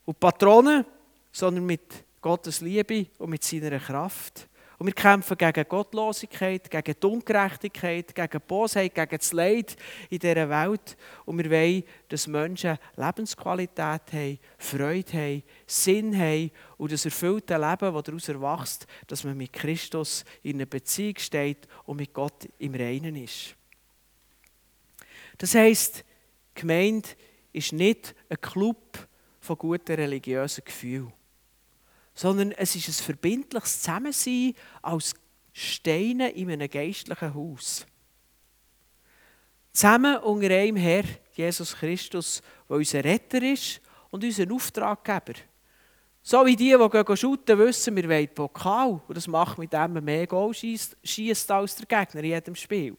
und 0.05 0.21
Patronen, 0.21 0.85
sondern 1.33 1.67
mit 1.67 2.05
Gottes 2.21 2.61
Liebe 2.61 3.09
und 3.19 3.31
mit 3.31 3.43
seiner 3.43 3.81
Kraft. 3.81 4.49
Und 4.79 4.87
wir 4.87 4.95
kämpfen 4.95 5.37
gegen 5.37 5.69
Gottlosigkeit, 5.69 6.71
gegen 6.71 6.95
die 7.03 7.07
Ungerechtigkeit, 7.07 8.15
gegen 8.15 8.41
Bosheit, 8.47 8.95
gegen 8.95 9.19
das 9.19 9.33
Leid 9.33 9.77
in 10.09 10.21
dieser 10.21 10.49
Welt. 10.49 10.97
Und 11.25 11.39
wir 11.39 11.51
wollen, 11.51 11.83
dass 12.09 12.29
Menschen 12.29 12.79
Lebensqualität 12.95 14.13
haben, 14.13 14.39
Freude 14.57 15.13
haben, 15.13 15.43
Sinn 15.67 16.17
haben 16.17 16.53
und 16.77 16.93
das 16.93 17.05
erfüllte 17.05 17.55
Leben, 17.55 17.93
das 17.93 18.05
daraus 18.05 18.29
erwächst, 18.29 18.87
dass 19.09 19.25
man 19.25 19.37
mit 19.37 19.53
Christus 19.53 20.25
in 20.45 20.57
einer 20.57 20.67
Beziehung 20.67 21.19
steht 21.19 21.67
und 21.85 21.97
mit 21.97 22.13
Gott 22.13 22.49
im 22.59 22.77
Reinen 22.77 23.17
ist. 23.17 23.57
Das 25.39 25.57
heisst, 25.57 26.05
die 26.57 26.61
Gemeinde 26.61 27.09
ist 27.53 27.73
nicht 27.73 28.15
ein 28.29 28.41
Club 28.41 29.09
von 29.41 29.59
guten 29.59 29.97
religiösen 29.97 30.65
Gefühlen 30.65 31.13
sondern 32.19 32.51
es 32.51 32.75
ist 32.75 32.89
ein 32.89 33.05
verbindliches 33.05 33.81
Zusammensein 33.81 34.53
als 34.83 35.15
Steine 35.53 36.31
in 36.31 36.51
einem 36.51 36.69
geistlichen 36.69 37.33
Haus. 37.33 37.87
Zusammen 39.73 40.17
unter 40.17 40.51
einem 40.51 40.75
Herr, 40.75 41.05
Jesus 41.33 41.77
Christus, 41.77 42.43
der 42.69 42.77
unser 42.77 43.05
Retter 43.05 43.41
ist 43.41 43.81
und 44.11 44.25
unser 44.25 44.51
Auftraggeber. 44.51 45.39
So 46.21 46.45
wie 46.45 46.57
die, 46.57 46.77
die 46.77 47.17
shooten, 47.17 47.57
wissen, 47.57 47.95
wir 47.95 48.09
wollen 48.09 48.35
Pokal. 48.35 49.01
Und 49.07 49.17
das 49.17 49.29
macht 49.29 49.59
mit 49.59 49.73
dem 49.73 50.05
mehr 50.05 50.27
Goal 50.27 50.53
schießt 50.53 51.51
als 51.53 51.77
der 51.77 51.87
Gegner 51.87 52.25
in 52.25 52.31
jedem 52.31 52.57
Spiel. 52.57 52.97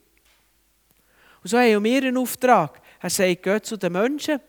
Und 1.44 1.50
so 1.50 1.58
haben 1.58 1.84
wir 1.84 2.04
einen 2.04 2.18
Auftrag. 2.18 2.82
Er 3.02 3.10
sagt, 3.10 3.44
geht 3.44 3.66
zu 3.66 3.76
den 3.76 3.92
Menschen, 3.92 4.40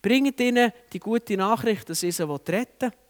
bringt 0.00 0.40
ihnen 0.40 0.72
die 0.90 0.98
gute 0.98 1.36
Nachricht, 1.36 1.90
dass 1.90 2.00
sie 2.00 2.10
sie 2.10 2.22
retten 2.22 2.90
wollen. 2.90 3.09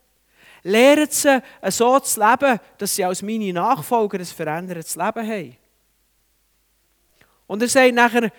Lehren 0.62 1.08
sie, 1.10 1.42
so 1.68 1.98
zu 2.00 2.20
leben, 2.20 2.58
dass 2.78 2.94
sie 2.94 3.04
als 3.04 3.22
meine 3.22 3.52
Nachfolger 3.52 4.18
ein 4.18 4.24
verändertes 4.24 4.96
Leben 4.96 5.26
haben. 5.26 5.56
Und 7.46 7.62
er 7.62 7.68
sagt 7.68 7.94
nachher, 7.94 8.30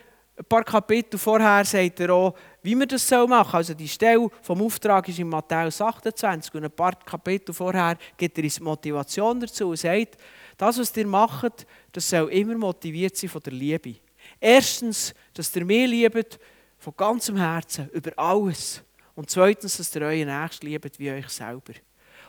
ein 0.42 0.46
paar 0.46 0.64
Kapitel 0.64 1.18
vorher, 1.18 1.66
sagt 1.66 2.00
er 2.00 2.14
auch, 2.14 2.36
wie 2.64 2.76
man 2.76 2.88
das 2.88 3.10
machen 3.12 3.30
soll. 3.30 3.58
Also 3.58 3.74
die 3.74 3.88
Stelle 3.88 4.30
vom 4.42 4.62
Auftrag 4.62 5.08
ist 5.08 5.20
in 5.20 5.30
Matthäus 5.30 5.82
28 5.82 6.54
und 6.54 6.66
ein 6.66 6.72
paar 6.72 6.96
Kapitel 6.96 7.54
vorher 7.54 7.98
gibt 8.18 8.38
er 8.38 8.44
uns 8.44 8.60
Motivation 8.60 9.40
dazu 9.40 9.70
und 9.70 9.78
sagt, 9.78 10.18
das, 10.58 10.80
was 10.80 10.96
ihr 10.96 11.08
macht, 11.08 11.66
das 11.92 12.10
soll 12.10 12.30
immer 12.32 12.56
motiviert 12.56 13.18
sein 13.18 13.30
von 13.30 13.42
der 13.42 13.54
Liebe. 13.54 13.96
Erstens, 14.40 15.14
dass 15.34 15.56
ihr 15.56 15.66
mich 15.66 15.90
liebt 15.90 16.40
von 16.78 16.94
ganzem 16.96 17.38
Herzen, 17.38 17.90
über 17.90 18.12
alles. 18.18 18.82
Und 19.16 19.30
zweitens, 19.30 19.78
dass 19.78 19.96
ihr 19.96 20.02
euren 20.02 20.42
Nächsten 20.42 20.66
liebt 20.66 20.98
wie 21.00 21.12
euch 21.12 21.30
selber. 21.30 21.74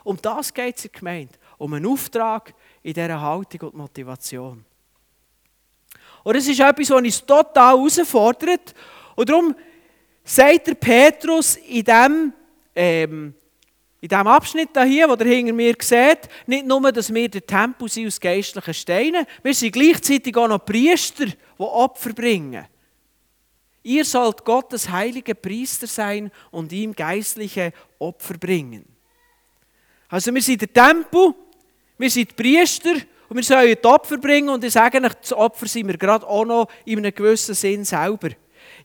Um 0.03 0.17
das 0.21 0.53
geht 0.53 0.77
es 0.77 0.85
in 0.85 0.91
der 0.91 0.99
Gemeinde. 0.99 1.33
Um 1.57 1.73
einen 1.73 1.85
Auftrag 1.85 2.53
in 2.81 2.93
dieser 2.93 3.21
Haltung 3.21 3.69
und 3.69 3.75
Motivation. 3.75 4.65
Und 6.23 6.35
es 6.35 6.47
ist 6.47 6.59
etwas, 6.59 6.89
was 6.89 6.97
uns 6.97 7.25
total 7.25 7.77
herausfordert. 7.77 8.73
Und 9.15 9.29
darum 9.29 9.55
sagt 10.23 10.67
der 10.67 10.75
Petrus 10.75 11.57
in 11.57 11.83
diesem, 11.83 12.33
ähm, 12.75 13.33
in 13.99 14.07
diesem 14.07 14.27
Abschnitt 14.27 14.69
hier, 14.85 15.07
wo 15.09 15.15
ihr 15.15 15.25
hinter 15.25 15.53
mir 15.53 15.75
seht, 15.79 16.29
nicht 16.47 16.65
nur, 16.65 16.91
dass 16.91 17.13
wir 17.13 17.29
der 17.29 17.45
Tempel 17.45 17.89
sind 17.89 18.07
aus 18.07 18.19
geistlichen 18.19 18.73
Steinen, 18.73 19.25
wir 19.41 19.53
sind 19.53 19.73
gleichzeitig 19.73 20.35
auch 20.37 20.47
noch 20.47 20.65
Priester, 20.65 21.25
die 21.25 21.35
Opfer 21.57 22.13
bringen. 22.13 22.65
Ihr 23.83 24.05
sollt 24.05 24.45
Gottes 24.45 24.89
heilige 24.89 25.35
Priester 25.35 25.87
sein 25.87 26.31
und 26.51 26.71
ihm 26.71 26.93
geistliche 26.93 27.73
Opfer 27.99 28.37
bringen. 28.37 28.92
Also 30.13 30.31
wir 30.31 30.43
sind 30.43 30.61
der 30.61 30.71
Tempel, 30.71 31.33
wir 31.97 32.09
sind 32.11 32.29
die 32.29 32.35
Priester 32.35 32.93
und 33.29 33.35
wir 33.35 33.41
sollen 33.41 33.75
die 33.75 33.87
Opfer 33.87 34.19
bringen 34.19 34.49
und 34.49 34.63
ich 34.63 34.71
sage 34.71 35.01
euch, 35.01 35.13
das 35.15 35.33
Opfer 35.33 35.67
sind 35.67 35.87
wir 35.87 35.97
gerade 35.97 36.27
auch 36.27 36.45
noch 36.45 36.67
in 36.85 36.99
einem 36.99 37.15
gewissen 37.15 37.55
Sinn 37.55 37.83
selber. 37.83 38.29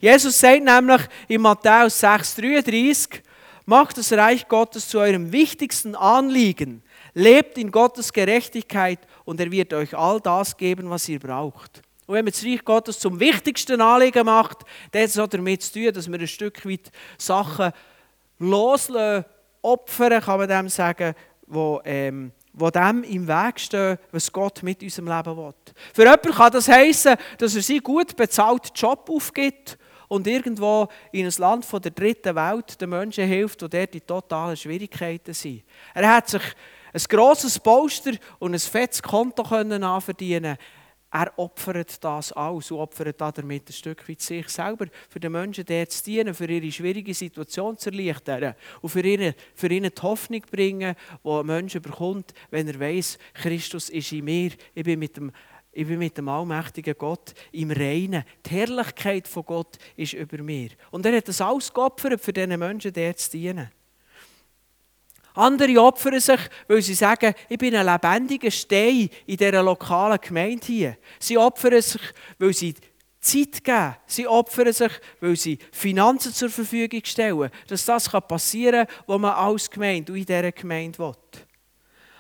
Jesus 0.01 0.41
sagt 0.41 0.65
nämlich 0.65 1.03
in 1.29 1.43
Matthäus 1.43 2.03
6,33, 2.03 3.21
macht 3.67 3.99
das 3.99 4.11
Reich 4.15 4.49
Gottes 4.49 4.89
zu 4.89 5.01
eurem 5.01 5.31
wichtigsten 5.31 5.95
Anliegen, 5.95 6.83
lebt 7.13 7.59
in 7.59 7.71
Gottes 7.71 8.11
Gerechtigkeit 8.11 9.01
und 9.27 9.39
er 9.39 9.51
wird 9.51 9.75
euch 9.75 9.95
all 9.95 10.23
das 10.23 10.57
geben, 10.57 10.89
was 10.89 11.11
ihr 11.11 11.21
braucht. 11.21 11.83
Und 12.07 12.15
wenn 12.15 12.25
man 12.25 12.33
das 12.33 12.43
Reich 12.43 12.65
Gottes 12.65 13.01
zum 13.01 13.21
wichtigsten 13.21 13.83
Anliegen 13.83 14.25
macht, 14.25 14.61
dann 14.93 15.03
hat 15.03 15.11
es 15.11 15.31
damit 15.31 15.63
zu 15.63 15.75
tun, 15.75 15.93
dass 15.93 16.11
wir 16.11 16.19
ein 16.19 16.27
Stück 16.27 16.65
weit 16.65 16.91
Sachen 17.19 17.73
loslassen 18.39 19.27
Opfer, 19.73 20.21
kann 20.21 20.39
man 20.39 20.49
dem 20.49 20.69
sagen, 20.69 21.15
wo, 21.47 21.81
ähm, 21.85 22.33
wo 22.53 22.71
dem 22.71 23.05
im 23.05 23.27
Weg 23.27 23.61
stehen, 23.61 23.99
was 24.11 24.33
Gott 24.33 24.63
mit 24.63 24.83
unserem 24.83 25.09
Leben 25.09 25.37
will. 25.37 25.55
Für 25.95 26.03
jemanden 26.03 26.33
kann 26.33 26.53
das 26.53 26.69
heißen, 26.69 27.17
dass 27.39 27.55
er 27.55 27.63
seinen 27.63 27.83
gut 27.83 28.17
bezahlten 28.17 28.71
Job 28.75 29.09
aufgibt 29.11 29.79
und 30.09 30.27
irgendwo 30.27 30.89
in 31.13 31.27
ein 31.27 31.35
Land 31.39 31.65
von 31.65 31.83
der 31.83 31.93
dritten 31.93 32.35
Welt 32.35 32.81
den 32.81 32.91
Menschen 32.91 33.27
hilft, 33.27 33.61
die 33.61 33.69
dort 33.69 33.95
in 33.95 34.07
totalen 34.07 34.57
Schwierigkeiten 34.57 35.35
sind. 35.35 35.63
Er 35.95 36.15
hat 36.15 36.29
sich 36.29 36.43
ein 36.93 37.03
grosses 37.09 37.59
Poster 37.59 38.13
und 38.39 38.55
ein 38.55 38.59
fettes 38.59 39.03
Konto 39.03 39.43
können 39.43 39.85
anverdienen 39.85 40.57
er 41.11 41.33
opfert 41.39 42.03
das 42.05 42.33
alles 42.33 42.71
und 42.71 42.79
opfert 42.79 43.21
damit 43.21 43.69
ein 43.69 43.73
Stück 43.73 44.09
weit 44.09 44.21
sich 44.21 44.49
selber, 44.49 44.87
für 45.09 45.21
den 45.21 45.33
Menschen 45.33 45.65
der 45.65 45.89
zu 45.89 46.05
dienen, 46.05 46.35
für 46.35 46.51
ihre 46.51 46.71
schwierige 46.71 47.15
Situation 47.15 47.79
zu 47.79 47.91
erleichtern 47.91 48.55
und 48.83 48.91
für 48.91 49.01
ihnen, 49.01 49.35
für 49.55 49.69
ihnen 49.69 49.91
die 49.95 50.03
Hoffnung 50.03 50.43
zu 50.43 50.51
bringen, 50.51 50.95
die 51.25 51.29
ein 51.29 51.47
Mensch 51.47 51.75
bekommt, 51.75 52.35
wenn 52.51 52.69
er 52.69 52.79
weiß, 52.79 53.19
Christus 53.35 53.89
ist 53.89 54.13
in 54.13 54.25
mir, 54.25 54.51
ich 54.75 54.85
bin 54.85 54.99
mit 54.99 55.17
dem 55.17 55.33
ich 55.71 55.87
bin 55.87 55.99
mit 55.99 56.19
dem 56.19 56.29
allmächtigen 56.29 56.95
Gott 56.99 57.35
im 57.53 57.71
Reinen. 57.71 58.25
Die 58.45 58.51
Herrlichkeit 58.51 59.29
von 59.29 59.45
Gott 59.45 59.77
ist 59.97 60.15
über 60.15 60.43
mir. 60.43 60.71
Und 60.91 61.07
er 61.07 61.17
hat 61.17 61.29
das 61.29 61.41
alles 61.41 61.73
geopfert, 61.73 62.21
für 62.21 62.33
diesen 62.33 62.59
Menschen 62.59 62.93
der 62.93 63.15
zu 63.15 63.31
dienen. 63.31 63.71
Andere 65.35 65.81
opfern 65.81 66.19
sich, 66.21 66.41
weil 66.67 66.83
sie 66.83 66.95
sagen, 66.95 67.35
ich 67.49 67.59
bin 67.59 67.75
ein 67.75 67.87
lebendiger 67.87 68.51
Stein 68.51 69.09
in 69.27 69.37
dieser 69.37 69.63
lokalen 69.63 70.19
Gemeinde 70.21 70.67
hier. 70.67 70.97
Sie 71.19 71.39
opfern 71.39 71.81
sich, 71.81 72.01
weil 72.39 72.53
sie 72.53 72.75
Zeit 73.21 73.63
geben. 73.63 73.97
Sie 74.07 74.27
opfern 74.27 74.73
sich, 74.73 74.93
weil 75.21 75.37
sie 75.37 75.59
Finanzen 75.73 76.33
zur 76.33 76.51
Verfügung 76.51 77.03
stellen, 77.05 77.51
dass 77.67 77.85
das 77.85 78.09
passieren 78.09 78.87
kann, 78.87 78.97
was 79.07 79.21
man 79.21 79.33
als 79.33 79.71
Gemeinde 79.71 80.13
und 80.13 80.19
in 80.19 80.25
dieser 80.25 80.53
Gemeinde 80.53 80.99
will. 80.99 81.15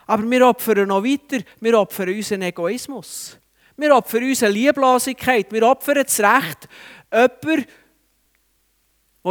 Aber 0.06 0.30
wir 0.30 0.48
opfern 0.48 0.88
noch 0.88 1.04
weiter, 1.04 1.44
wir 1.60 1.78
opfern 1.78 2.08
unseren 2.08 2.42
Egoismus. 2.42 3.38
Wir 3.76 3.94
opfern 3.94 4.24
unsere 4.24 4.50
Lieblosigkeit, 4.50 5.52
wir 5.52 5.62
opfern 5.62 6.02
das 6.02 6.18
Recht, 6.18 6.68
jemanden 7.12 7.66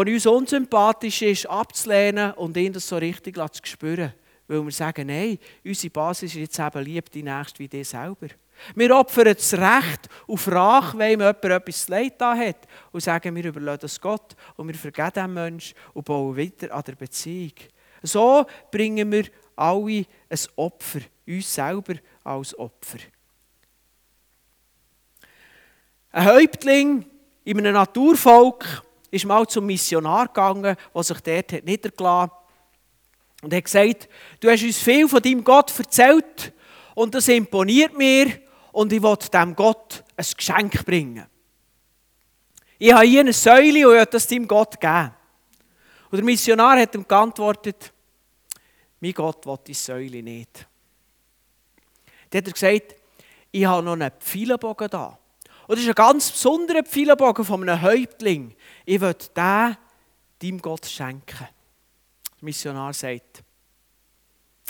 der 0.04 0.14
uns 0.14 0.26
unsympathisch 0.26 1.22
ist, 1.22 1.46
abzulehnen 1.48 2.34
und 2.34 2.58
ihn 2.58 2.74
das 2.74 2.88
so 2.88 2.98
richtig 2.98 3.36
zu 3.36 3.62
spüren. 3.64 4.14
Weil 4.48 4.64
wir 4.64 4.72
sagen, 4.72 5.08
nein, 5.08 5.40
unsere 5.64 5.92
Basis 5.92 6.36
ist 6.36 6.40
jetzt 6.40 6.60
eben 6.60 6.84
lieb 6.84 7.12
die 7.12 7.24
Nächste 7.24 7.60
wie 7.60 7.68
dich 7.68 7.90
selber. 7.90 8.28
Wir 8.76 8.96
opfern 8.96 9.36
das 9.36 9.54
Recht 9.54 10.10
auf 10.28 10.48
Rache, 10.48 10.98
wenn 10.98 11.12
jemand 11.12 11.44
etwas 11.44 11.88
leid 11.90 12.20
hat 12.20 12.68
und 12.92 13.02
sagen, 13.02 13.36
wir 13.36 13.46
überlassen 13.46 13.82
das 13.82 14.02
Gott 14.02 14.36
und 14.56 14.68
wir 14.68 14.76
vergeben 14.76 15.12
dem 15.14 15.34
Menschen 15.34 15.76
und 15.94 16.06
bauen 16.06 16.36
weiter 16.36 16.74
an 16.74 16.84
der 16.86 16.96
Beziehung. 16.96 17.54
So 18.02 18.46
bringen 18.72 19.12
wir 19.12 19.26
alle 19.56 20.06
ein 20.30 20.40
Opfer, 20.56 21.02
uns 21.28 21.54
selber 21.54 21.96
als 22.24 22.58
Opfer. 22.58 23.00
Ein 26.12 26.26
Häuptling 26.26 27.06
in 27.44 27.60
einem 27.60 27.74
Naturvolk 27.74 28.84
ist 29.12 29.26
mal 29.26 29.48
zum 29.48 29.66
Missionar 29.66 30.28
gegangen, 30.28 30.76
der 30.94 31.04
sich 31.04 31.20
dort 31.22 31.66
niedergelassen 31.66 32.32
hat. 32.32 32.32
Und 33.42 33.54
hat 33.54 33.64
gesagt, 33.64 34.10
du 34.40 34.50
hast 34.50 34.64
uns 34.64 34.80
viel 34.80 35.08
von 35.08 35.22
deinem 35.22 35.44
Gott 35.44 35.78
erzählt 35.78 36.54
und 36.96 37.14
das 37.14 37.28
imponiert 37.28 37.96
mir 37.98 38.42
und 38.72 38.92
ich 38.92 39.02
will 39.02 39.16
dem 39.32 39.56
Gott 39.56 40.04
ein 40.16 40.26
Geschenk 40.36 40.86
bringen. 40.86 41.26
Ich 42.80 42.92
habe 42.92 43.06
hier 43.06 43.22
eine 43.22 43.34
Säule 43.34 43.88
und 43.88 43.94
ich 43.94 44.00
will 44.00 44.06
das 44.06 44.28
deinem 44.28 44.48
Gott 44.48 44.80
geben. 44.80 45.12
Und 46.10 46.18
der 46.18 46.24
Missionar 46.24 46.80
hat 46.80 46.96
ihm 46.96 47.08
geantwortet, 47.08 47.92
mein 49.00 49.14
Gott 49.14 49.46
will 49.46 49.60
die 49.66 49.74
Säule 49.74 50.24
nicht. 50.24 50.68
Dann 52.30 52.40
hat 52.40 52.48
er 52.48 52.54
gesagt, 52.54 52.96
ich 53.52 53.66
habe 53.66 53.84
noch 53.84 53.94
einen 53.94 54.12
Pfeilenbogen 54.20 54.90
da. 54.90 55.18
Und 55.68 55.76
das 55.76 55.84
ist 55.84 55.90
ein 55.90 55.96
ganz 55.96 56.32
besonderer 56.32 56.84
Pfeilenbogen 56.84 57.44
von 57.44 57.68
einem 57.68 57.82
Häuptling. 57.82 58.56
Ich 58.86 59.02
will 59.02 59.16
den 59.36 59.78
deinem 60.40 60.62
Gott 60.62 60.86
schenken. 60.86 61.48
Der 62.40 62.46
Missionar 62.46 62.94
sagt, 62.94 63.44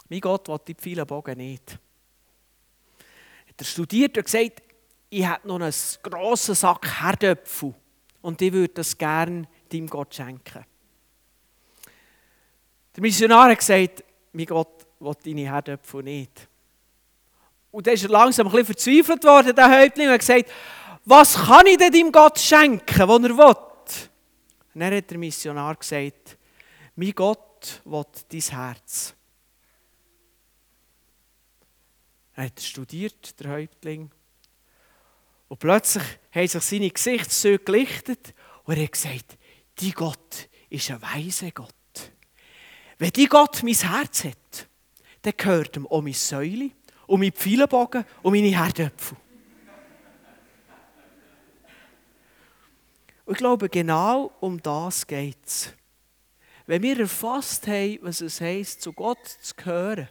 mein 0.09 0.21
Gott 0.21 0.47
will 0.47 0.59
die 0.67 0.73
Pfeilenbogen 0.73 1.37
nicht. 1.37 1.77
Er 3.57 3.65
studiert 3.65 4.13
gesagt, 4.13 4.63
ich 5.09 5.27
hätte 5.27 5.47
noch 5.47 5.59
einen 5.59 5.73
grossen 6.01 6.55
Sack 6.55 7.01
Herdöpfel 7.01 7.73
und 8.21 8.41
ich 8.41 8.51
würde 8.51 8.73
das 8.73 8.97
gerne 8.97 9.47
deinem 9.69 9.87
Gott 9.87 10.15
schenken. 10.15 10.65
Der 12.95 13.01
Missionar 13.01 13.51
hat 13.51 13.59
gesagt, 13.59 14.03
mein 14.31 14.45
Gott 14.45 14.85
will 14.99 15.13
deine 15.23 15.51
Herdöpfel 15.51 16.03
nicht. 16.03 16.47
Und 17.71 17.85
dann 17.85 17.93
ist 17.93 18.03
er 18.03 18.09
langsam 18.09 18.47
ein 18.47 18.51
bisschen 18.51 18.65
verzweifelt 18.65 19.23
worden, 19.23 19.55
der 19.55 19.69
Häuptling, 19.69 20.07
und 20.07 20.13
hat 20.13 20.19
gesagt, 20.19 20.51
was 21.09 21.35
kann 21.35 21.65
ich 21.67 21.77
denn 21.77 21.91
deinem 21.91 22.11
Gott 22.11 22.37
schenken, 22.37 23.07
was 23.07 23.23
er 23.23 23.37
will? 23.37 23.55
Und 24.73 24.81
dann 24.81 24.93
hat 24.93 25.09
der 25.09 25.17
Missionar 25.17 25.75
gesagt, 25.75 26.37
mein 26.95 27.13
Gott 27.13 27.81
will 27.85 28.03
dein 28.29 28.41
Herz. 28.41 29.15
Er 32.35 32.45
hat 32.45 32.61
studiert, 32.61 33.39
der 33.39 33.51
Häuptling. 33.51 34.11
Und 35.47 35.59
plötzlich 35.59 36.03
haben 36.31 36.47
sich 36.47 36.63
seine 36.63 36.91
Gesichtszüge 36.91 37.63
gelichtet 37.63 38.33
und 38.65 38.75
er 38.75 38.83
hat 38.83 38.91
gesagt, 38.91 39.37
die 39.79 39.91
Gott 39.91 40.49
ist 40.69 40.91
ein 40.91 41.01
weiser 41.01 41.51
Gott. 41.51 41.73
Wenn 42.97 43.11
die 43.11 43.27
Gott 43.27 43.63
mein 43.63 43.73
Herz 43.73 44.25
hat, 44.25 44.67
dann 45.21 45.33
gehört 45.37 45.77
ihm 45.77 45.87
auch 45.87 46.01
meine 46.01 46.13
Säule, 46.13 46.71
und 47.07 47.21
mein 47.21 47.31
Pfeilenbogen 47.31 48.05
und 48.21 48.33
meine 48.33 48.55
Herdöpfel. 48.55 49.17
Und 53.27 53.33
ich 53.33 53.39
glaube, 53.39 53.67
genau 53.67 54.31
um 54.39 54.61
das 54.63 55.05
geht 55.05 55.45
es. 55.45 55.73
Wenn 56.65 56.81
wir 56.81 56.97
erfasst 56.97 57.67
haben, 57.67 57.99
was 58.01 58.21
es 58.21 58.39
heisst, 58.39 58.81
zu 58.81 58.93
Gott 58.93 59.19
zu 59.27 59.53
gehören, 59.53 60.07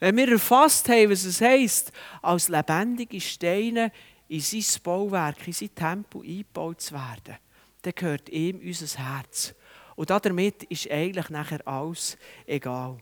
wenn 0.00 0.16
wir 0.16 0.32
erfasst 0.32 0.88
haben, 0.88 1.10
was 1.10 1.24
es 1.24 1.40
heisst, 1.40 1.92
als 2.20 2.48
lebendige 2.48 3.20
Steine 3.20 3.92
in 4.26 4.40
sein 4.40 4.64
Bauwerk, 4.82 5.46
in 5.46 5.52
sein 5.52 5.72
Tempel 5.76 6.22
eingebaut 6.22 6.80
zu 6.80 6.94
werden, 6.94 7.36
dann 7.82 7.92
gehört 7.94 8.28
ihm 8.30 8.58
unser 8.58 8.98
Herz. 8.98 9.54
Und 9.94 10.10
damit 10.10 10.64
ist 10.64 10.90
eigentlich 10.90 11.30
nachher 11.30 11.64
alles 11.68 12.18
egal. 12.46 12.98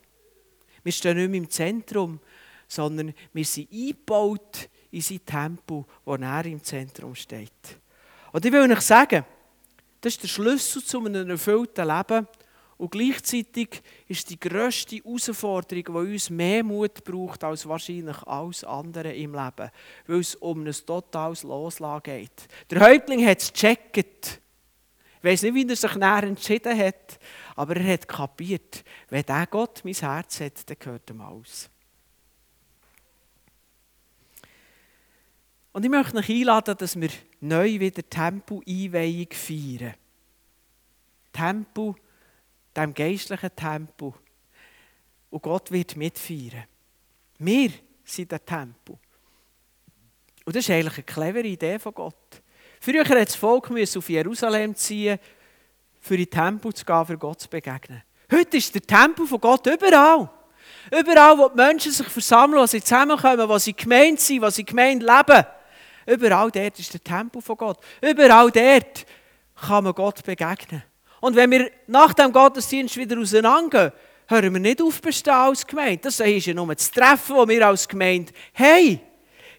Wir 0.82 0.92
stehen 0.92 1.16
nicht 1.16 1.30
mehr 1.30 1.38
im 1.38 1.48
Zentrum, 1.48 2.20
sondern 2.66 3.14
wir 3.32 3.44
sind 3.46 3.72
eingebaut 3.72 4.68
in 4.90 5.00
sein 5.00 5.24
Tempel, 5.24 5.86
wo 6.04 6.14
er 6.16 6.44
im 6.44 6.62
Zentrum 6.62 7.14
steht. 7.14 7.80
Und 8.30 8.44
ich 8.44 8.52
will 8.52 8.70
euch 8.70 8.80
sagen, 8.82 9.24
das 10.00 10.14
ist 10.14 10.22
der 10.22 10.28
Schlüssel 10.28 10.82
zu 10.84 11.04
einem 11.04 11.30
erfüllten 11.30 11.86
Leben. 11.86 12.26
Und 12.76 12.92
gleichzeitig 12.92 13.82
ist 14.06 14.30
die 14.30 14.38
grösste 14.38 14.96
Herausforderung, 14.96 15.84
die 15.84 16.12
uns 16.12 16.30
mehr 16.30 16.62
Mut 16.62 17.02
braucht 17.02 17.42
als 17.42 17.66
wahrscheinlich 17.68 18.22
alles 18.22 18.62
andere 18.62 19.12
im 19.12 19.34
Leben, 19.34 19.70
weil 20.06 20.20
es 20.20 20.36
um 20.36 20.64
ein 20.64 20.72
totales 20.86 21.42
Loslassen 21.42 22.02
geht. 22.04 22.46
Der 22.70 22.80
Häuptling 22.80 23.26
hat 23.26 23.38
es 23.38 23.52
gecheckt. 23.52 24.40
Ich 25.18 25.24
weiß 25.24 25.42
nicht, 25.42 25.54
wie 25.54 25.68
er 25.68 25.74
sich 25.74 25.94
näher 25.96 26.22
entschieden 26.22 26.78
hat, 26.78 27.18
aber 27.56 27.76
er 27.76 27.94
hat 27.94 28.06
kapiert, 28.06 28.84
wenn 29.08 29.24
der 29.24 29.48
Gott 29.48 29.80
mein 29.84 29.94
Herz 29.94 30.40
hat, 30.40 30.70
dann 30.70 30.76
gehört 30.78 31.10
ihm 31.10 31.20
alles. 31.20 31.68
Und 35.72 35.84
ich 35.84 35.90
möchte 35.90 36.16
euch 36.16 36.30
einladen, 36.30 36.76
dass 36.78 37.00
wir 37.00 37.10
neu 37.40 37.78
wieder 37.78 38.08
Tempo-Einweihung 38.08 39.28
feiern. 39.32 39.94
Tempo, 41.32 41.94
dem 42.76 42.94
geistlichen 42.94 43.54
Tempo. 43.54 44.14
Und 45.30 45.42
Gott 45.42 45.70
wird 45.70 45.96
mitfeiern. 45.96 46.64
Wir 47.38 47.70
sind 48.04 48.32
der 48.32 48.44
Tempo. 48.44 48.98
Und 50.44 50.56
das 50.56 50.64
ist 50.64 50.70
eigentlich 50.70 50.94
eine 50.94 51.04
clevere 51.04 51.46
Idee 51.46 51.78
von 51.78 51.94
Gott. 51.94 52.42
Früher 52.80 53.00
musste 53.00 53.24
das 53.24 53.34
Volk 53.34 53.70
auf 53.70 54.08
Jerusalem 54.08 54.74
ziehen, 54.74 55.18
für 56.00 56.16
die 56.16 56.26
Tempo 56.26 56.72
zu 56.72 56.84
gehen, 56.84 57.06
für 57.06 57.18
Gott 57.18 57.40
zu 57.40 57.48
begegnen. 57.48 58.02
Heute 58.30 58.56
ist 58.56 58.74
der 58.74 58.82
Tempo 58.82 59.26
von 59.26 59.40
Gott 59.40 59.66
überall. 59.66 60.30
Überall, 60.90 61.38
wo 61.38 61.48
die 61.48 61.56
Menschen 61.56 61.92
sich 61.92 62.06
versammeln, 62.08 62.62
wo 62.62 62.66
sie 62.66 62.82
zusammenkommen, 62.82 63.48
wo 63.48 63.58
sie 63.58 63.74
gemeint 63.74 64.20
sind, 64.20 64.42
wo 64.42 64.50
sie 64.50 64.64
gemeint 64.64 65.02
leben. 65.02 65.44
Überall 66.08 66.50
dort 66.50 66.78
ist 66.78 66.94
der 66.94 67.04
Tempel 67.04 67.42
von 67.42 67.56
Gott. 67.56 67.78
Überall 68.00 68.50
dort 68.50 69.06
kann 69.54 69.84
man 69.84 69.92
Gott 69.92 70.24
begegnen. 70.24 70.82
Und 71.20 71.36
wenn 71.36 71.50
wir 71.50 71.70
nach 71.86 72.14
dem 72.14 72.32
Gottesdienst 72.32 72.96
wieder 72.96 73.18
auseinandergehen, 73.18 73.92
hören 74.26 74.54
wir 74.54 74.60
nicht 74.60 74.80
auf 74.80 75.02
bestehen 75.02 75.34
als 75.34 75.66
Gemeinde. 75.66 75.98
Das 76.02 76.18
ist 76.20 76.46
ja 76.46 76.54
nur 76.54 76.74
das 76.74 76.90
Treffen, 76.90 77.36
das 77.36 77.48
wir 77.48 77.66
als 77.66 77.86
Gemeinde 77.86 78.32
haben. 78.54 79.00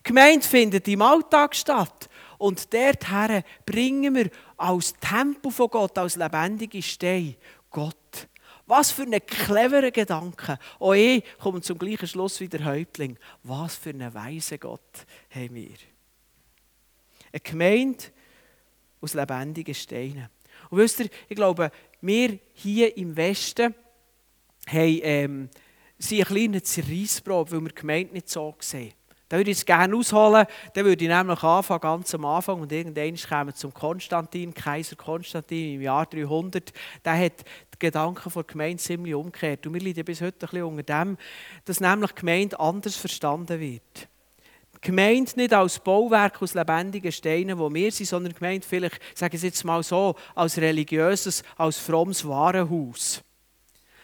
Gemeinde 0.03 0.47
findet 0.47 0.87
im 0.87 1.03
Alltag 1.03 1.55
statt. 1.55 2.09
Und 2.39 2.73
dorthin 2.73 3.43
bringen 3.65 4.15
wir 4.15 4.29
als 4.57 4.93
Tempel 4.93 5.51
von 5.51 5.69
Gott, 5.69 5.97
als 5.97 6.15
lebendige 6.15 6.81
Steine, 6.81 7.35
Gott. 7.69 7.95
Was 8.65 8.91
für 8.91 9.03
ein 9.03 9.19
cleverer 9.25 9.91
Gedanke. 9.91 10.57
Auch 10.79 10.93
ich 10.93 11.23
komme 11.39 11.61
zum 11.61 11.77
gleichen 11.77 12.07
Schluss 12.07 12.39
wie 12.39 12.47
der 12.47 12.65
Häuptling. 12.65 13.17
Was 13.43 13.75
für 13.75 13.89
einen 13.89 14.13
weisen 14.13 14.59
Gott 14.59 15.05
haben 15.29 15.55
wir. 15.55 15.88
Eine 17.31 17.39
Gemeinde 17.41 18.03
aus 19.01 19.13
lebendigen 19.13 19.75
Steinen. 19.75 20.29
Und 20.69 20.77
wisst 20.77 20.99
ihr, 20.99 21.09
ich 21.27 21.35
glaube, 21.35 21.71
wir 22.01 22.39
hier 22.53 22.95
im 22.97 23.15
Westen 23.15 23.73
haben, 24.67 24.99
ähm, 25.03 25.49
sind 25.97 26.19
ein 26.19 26.25
kleiner 26.25 26.63
Zerreissprobe, 26.63 27.51
weil 27.51 27.61
wir 27.61 27.69
die 27.69 27.75
Gemeinde 27.75 28.13
nicht 28.13 28.29
so 28.29 28.55
sehen. 28.59 28.93
Da 29.29 29.37
würde 29.37 29.51
ich 29.51 29.59
es 29.59 29.65
gerne 29.65 29.95
ausholen. 29.95 30.47
Dann 30.73 30.85
würde 30.85 31.03
ich 31.03 31.09
nämlich 31.09 31.43
anfangen, 31.43 31.81
ganz 31.81 32.15
am 32.15 32.25
Anfang, 32.25 32.61
und 32.61 32.71
irgendwann 32.71 33.15
kommen 33.15 33.49
wir 33.49 33.55
zum 33.55 33.71
Konstantin, 33.71 34.53
Kaiser 34.55 34.95
Konstantin 34.95 35.75
im 35.75 35.81
Jahr 35.83 36.07
300. 36.07 36.73
Der 37.05 37.17
hat 37.17 37.45
die 37.73 37.79
Gedanken 37.79 38.31
der 38.33 38.43
Gemeinde 38.43 38.77
ziemlich 38.77 39.13
umgekehrt. 39.13 39.67
Und 39.67 39.75
wir 39.75 39.81
leiden 39.81 40.03
bis 40.03 40.21
heute 40.21 40.47
ein 40.47 40.49
bisschen 40.49 40.63
unter 40.63 40.83
dem, 40.83 41.17
dass 41.63 41.79
nämlich 41.79 42.11
die 42.11 42.19
Gemeinde 42.19 42.59
anders 42.59 42.95
verstanden 42.95 43.59
wird. 43.59 44.09
Gemeint 44.81 45.35
nicht 45.35 45.53
als 45.53 45.79
Bauwerk 45.79 46.41
aus 46.41 46.53
lebendigen 46.53 47.11
Steinen, 47.11 47.57
wo 47.59 47.73
wir 47.73 47.91
sind, 47.91 48.05
sondern 48.05 48.33
gemeint 48.33 48.63
vielleicht, 48.63 48.99
sage 49.13 49.35
ich 49.35 49.39
es 49.39 49.43
jetzt 49.43 49.63
mal 49.65 49.83
so, 49.83 50.15
als 50.35 50.57
religiöses, 50.57 51.43
als 51.57 51.77
frommes 51.77 52.25
Warenhaus. 52.25 53.21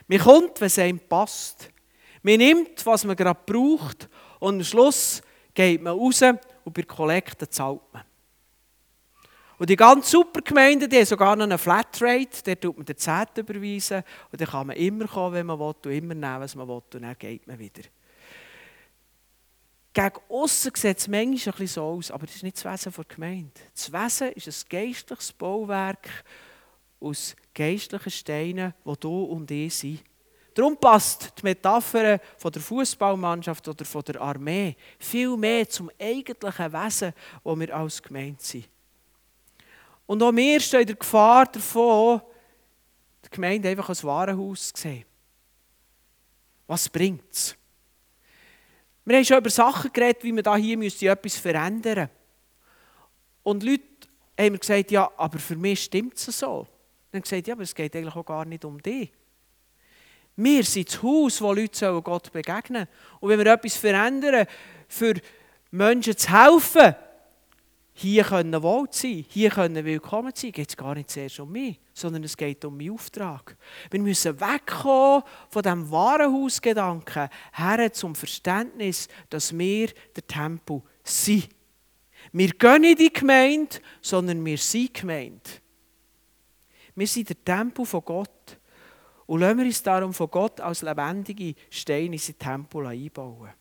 Man 0.07 0.19
kommt, 0.19 0.59
wenn 0.59 0.67
es 0.67 0.79
einem 0.79 0.99
passt. 0.99 1.69
Man 2.21 2.37
nimmt, 2.37 2.85
was 2.85 3.05
man 3.05 3.15
gerade 3.15 3.39
braucht 3.45 4.09
und 4.39 4.55
am 4.55 4.63
Schluss 4.63 5.21
geht 5.53 5.81
man 5.81 5.97
raus 5.97 6.21
und 6.21 6.73
bei 6.73 6.83
Kollekten 6.83 7.49
zahlt 7.49 7.81
man. 7.93 8.03
Und 9.57 9.69
die 9.69 9.77
ganz 9.77 10.11
super 10.11 10.41
Gemeinden, 10.41 10.89
die 10.89 10.97
haben 10.97 11.05
sogar 11.05 11.35
noch 11.35 11.45
eine 11.45 11.57
Flatrate, 11.57 12.43
der 12.45 12.59
tut 12.59 12.75
man 12.75 12.85
den 12.85 12.97
Zehnt 12.97 13.37
überweisen 13.37 14.03
und 14.31 14.41
dann 14.41 14.47
kann 14.49 14.67
man 14.67 14.75
immer 14.75 15.07
kommen, 15.07 15.35
wenn 15.35 15.45
man 15.45 15.59
will 15.59 15.73
und 15.85 15.85
immer 15.85 16.13
nehmen, 16.13 16.41
was 16.41 16.55
man 16.55 16.67
will 16.67 16.81
und 16.93 17.01
dann 17.01 17.15
geht 17.17 17.47
man 17.47 17.57
wieder. 17.57 17.83
Gegen 19.95 20.19
außen 20.27 20.71
sieht 20.75 20.97
es 20.97 21.07
manchmal 21.07 21.55
ein 21.57 21.67
so 21.67 21.83
aus, 21.85 22.11
aber 22.11 22.25
das 22.25 22.35
ist 22.35 22.43
nicht 22.43 22.57
das 22.57 22.65
Wesen 22.65 22.93
der 22.93 23.05
Gemeinde. 23.05 23.61
Das 23.73 23.93
Wesen 23.93 24.33
ist 24.33 24.47
ein 24.47 24.69
geistliches 24.69 25.31
Bauwerk 25.31 26.09
aus 26.99 27.33
geistlichen 27.53 28.11
Steinen, 28.11 28.73
wo 28.83 28.95
du 28.95 29.23
und 29.23 29.49
ich 29.49 29.73
sind. 29.73 30.03
Darum 30.53 30.75
passt 30.75 31.31
die 31.37 31.43
Metapher 31.43 32.19
von 32.37 32.51
der 32.51 32.61
Fußballmannschaft 32.61 33.65
oder 33.69 33.85
von 33.85 34.01
der 34.03 34.19
Armee 34.19 34.75
viel 34.99 35.37
mehr 35.37 35.69
zum 35.69 35.89
eigentlichen 35.97 36.73
Wesen, 36.73 37.13
wo 37.41 37.57
wir 37.57 37.73
als 37.73 38.03
Gemeinde 38.03 38.43
sind. 38.43 38.67
Und 40.05 40.21
auch 40.21 40.35
wir 40.35 40.59
stehen 40.59 40.81
in 40.81 40.87
der 40.87 40.95
Gefahr 40.97 41.45
davon, 41.45 42.21
die 43.23 43.29
Gemeinde 43.29 43.69
einfach 43.69 43.87
als 43.87 44.03
Warenhaus 44.03 44.73
zu 44.73 44.81
sehen. 44.81 45.05
Was 46.67 46.89
bringt 46.89 47.31
es? 47.31 47.55
Wir 49.05 49.17
haben 49.17 49.25
schon 49.25 49.37
über 49.37 49.49
Sachen 49.51 49.93
geredet, 49.93 50.23
wie 50.23 50.41
da 50.41 50.55
hier 50.55 50.81
etwas 50.81 51.37
verändern 51.37 51.99
müsste. 51.99 52.09
Und 53.43 53.63
Leute 53.63 53.83
haben 54.37 54.53
mir 54.53 54.59
gesagt, 54.59 54.89
ja, 54.89 55.09
aber 55.15 55.37
für 55.37 55.55
mich 55.55 55.83
stimmt 55.83 56.17
es 56.17 56.25
so. 56.39 56.67
Dann 57.11 57.19
haben 57.19 57.23
gesagt, 57.23 57.47
ja, 57.47 57.53
aber 57.53 57.63
es 57.63 57.75
geht 57.75 57.95
eigentlich 57.95 58.15
auch 58.15 58.25
gar 58.25 58.43
nicht 58.45 58.65
um 58.65 58.81
dich. 58.81 59.11
Wir 60.35 60.63
sind 60.63 60.89
das 60.89 61.01
Haus, 61.01 61.39
wo 61.41 61.53
Leute 61.53 62.01
Gott 62.01 62.31
begegnen 62.33 62.87
sollen. 62.87 63.19
Und 63.21 63.29
wenn 63.29 63.39
wir 63.39 63.53
etwas 63.53 63.75
verändern, 63.75 64.47
für 64.87 65.13
Menschen 65.71 66.17
zu 66.17 66.29
helfen, 66.29 66.95
hier 67.97 68.25
können 68.25 68.61
wohl 68.61 68.87
sein, 68.91 69.25
hier 69.29 69.49
können 69.49 69.85
willkommen 69.85 70.33
sein, 70.35 70.51
geht 70.51 70.67
es 70.67 70.75
gar 70.75 70.93
nicht 70.95 71.09
zuerst 71.09 71.39
um 71.39 71.49
mich, 71.49 71.79
sondern 71.93 72.25
es 72.25 72.35
geht 72.35 72.65
um 72.65 72.75
meinen 72.75 72.91
Auftrag. 72.91 73.55
Wir 73.89 74.01
müssen 74.01 74.37
wegkommen 74.37 75.23
von 75.49 75.63
diesem 75.63 75.89
Warenhausgedanken 75.89 77.29
her 77.53 77.93
zum 77.93 78.13
Verständnis, 78.13 79.07
dass 79.29 79.57
wir 79.57 79.87
der 80.13 80.27
Tempel 80.27 80.81
sind. 81.05 81.47
Wir 82.33 82.49
gehen 82.49 82.81
nicht 82.81 82.99
in 82.99 83.05
die 83.05 83.13
Gemeinde, 83.13 83.77
sondern 84.01 84.43
wir 84.43 84.57
sind 84.57 84.93
Gemeinde. 84.93 85.49
Wir 86.95 87.07
sind 87.07 87.29
der 87.29 87.45
Tempel 87.45 87.85
von 87.85 88.03
Gott. 88.03 88.57
Und 89.25 89.39
lassen 89.39 89.57
wir 89.57 89.65
uns 89.65 89.81
darum 89.81 90.13
von 90.13 90.29
Gott 90.29 90.59
als 90.59 90.81
lebendige 90.81 91.55
Steine 91.69 92.15
in 92.15 92.17
sein 92.17 92.37
Tempel 92.37 92.87
einbauen. 92.87 93.51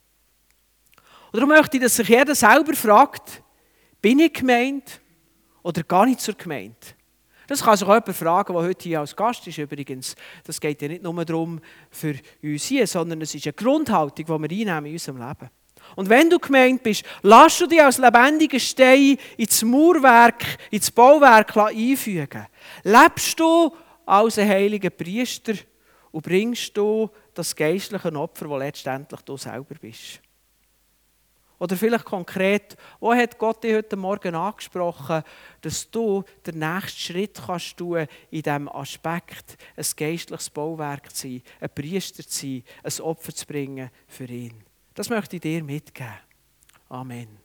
Und 1.31 1.41
darum 1.41 1.51
möchte 1.51 1.77
ich, 1.77 1.85
dass 1.85 1.95
sich 1.95 2.09
jeder 2.09 2.35
selber 2.35 2.75
fragt, 2.75 3.44
Bin 4.05 4.19
ich 4.19 4.35
gemeint 4.35 5.01
oder 5.63 5.83
gar 5.83 6.05
nicht 6.05 6.21
zur 6.21 6.35
Gemeinde? 6.35 6.77
Das 7.47 7.63
kann 7.63 7.75
sich 7.75 7.89
auch 7.89 7.95
jemand 7.95 8.15
fragen, 8.15 8.53
der 8.53 8.63
heute 8.63 8.83
hier 8.83 9.01
als 9.01 9.17
Gast 9.17 9.47
ist. 9.47 9.57
Übrigens, 9.57 10.15
das 10.45 10.61
geht 10.61 10.83
ja 10.83 10.89
nicht 10.89 11.03
nur 11.03 11.25
darum 11.25 11.59
für 11.89 12.15
uns 12.43 12.67
hier, 12.67 12.87
sondern 12.87 13.23
es 13.23 13.35
ist 13.35 13.47
eine 13.47 13.55
Grundhaltung, 13.55 14.27
die 14.27 14.29
wir 14.29 14.35
einnehmen 14.35 14.85
in 14.85 14.93
unserem 14.93 15.27
Leben. 15.27 15.49
Und 15.97 16.11
wenn 16.11 16.29
du 16.29 16.39
gemeint 16.39 16.83
bist, 16.83 17.03
lass 17.23 17.57
du 17.57 17.67
dich 17.67 17.81
als 17.81 17.97
lebendiger 17.97 18.61
Stein 18.61 19.17
ins 19.39 19.63
Mauerwerk, 19.63 20.45
ins 20.71 20.91
Bauwerk 20.91 21.57
einfügen. 21.57 22.47
Lebst 22.83 23.41
du 23.41 23.75
als 24.05 24.39
ein 24.39 24.51
heiliger 24.51 24.91
Priester 24.91 25.55
und 26.13 26.27
bringst 26.27 26.77
du 26.77 27.09
das 27.33 27.57
geistliche 27.57 28.15
Opfer, 28.17 28.49
das 28.49 28.59
letztendlich 28.59 29.21
du 29.23 29.39
selber 29.39 29.77
bist. 29.81 30.21
Oder 31.59 31.77
vielleicht 31.77 32.05
konkret, 32.05 32.77
wo 33.01 33.15
hat 33.15 33.39
Gott 33.39 33.63
dich 33.63 33.75
heute 33.75 33.97
Morgen 33.97 34.35
angesprochen, 34.35 35.23
dass 35.61 35.91
du 35.91 36.25
den 36.47 36.59
nächsten 36.59 36.99
Schritt 36.99 37.41
kannst 37.47 37.77
tun 37.77 38.07
in 38.31 38.43
diesem 38.43 38.69
Aspekt, 38.69 39.57
ein 39.77 39.87
geistliches 39.97 40.51
Bauwerk 40.51 41.15
zu 41.15 41.29
sein, 41.29 41.43
ein 41.61 41.71
Priester 41.71 42.27
zu 42.27 42.41
sein, 42.41 42.65
ein 42.83 43.01
Opfer 43.05 43.35
zu 43.35 43.47
bringen 43.47 43.91
für 44.09 44.27
ihn. 44.27 44.65
Das 44.95 45.11
möchte 45.11 45.37
ich 45.37 45.43
dir 45.43 45.63
mitgeben. 45.63 46.13
Amen. 46.89 47.44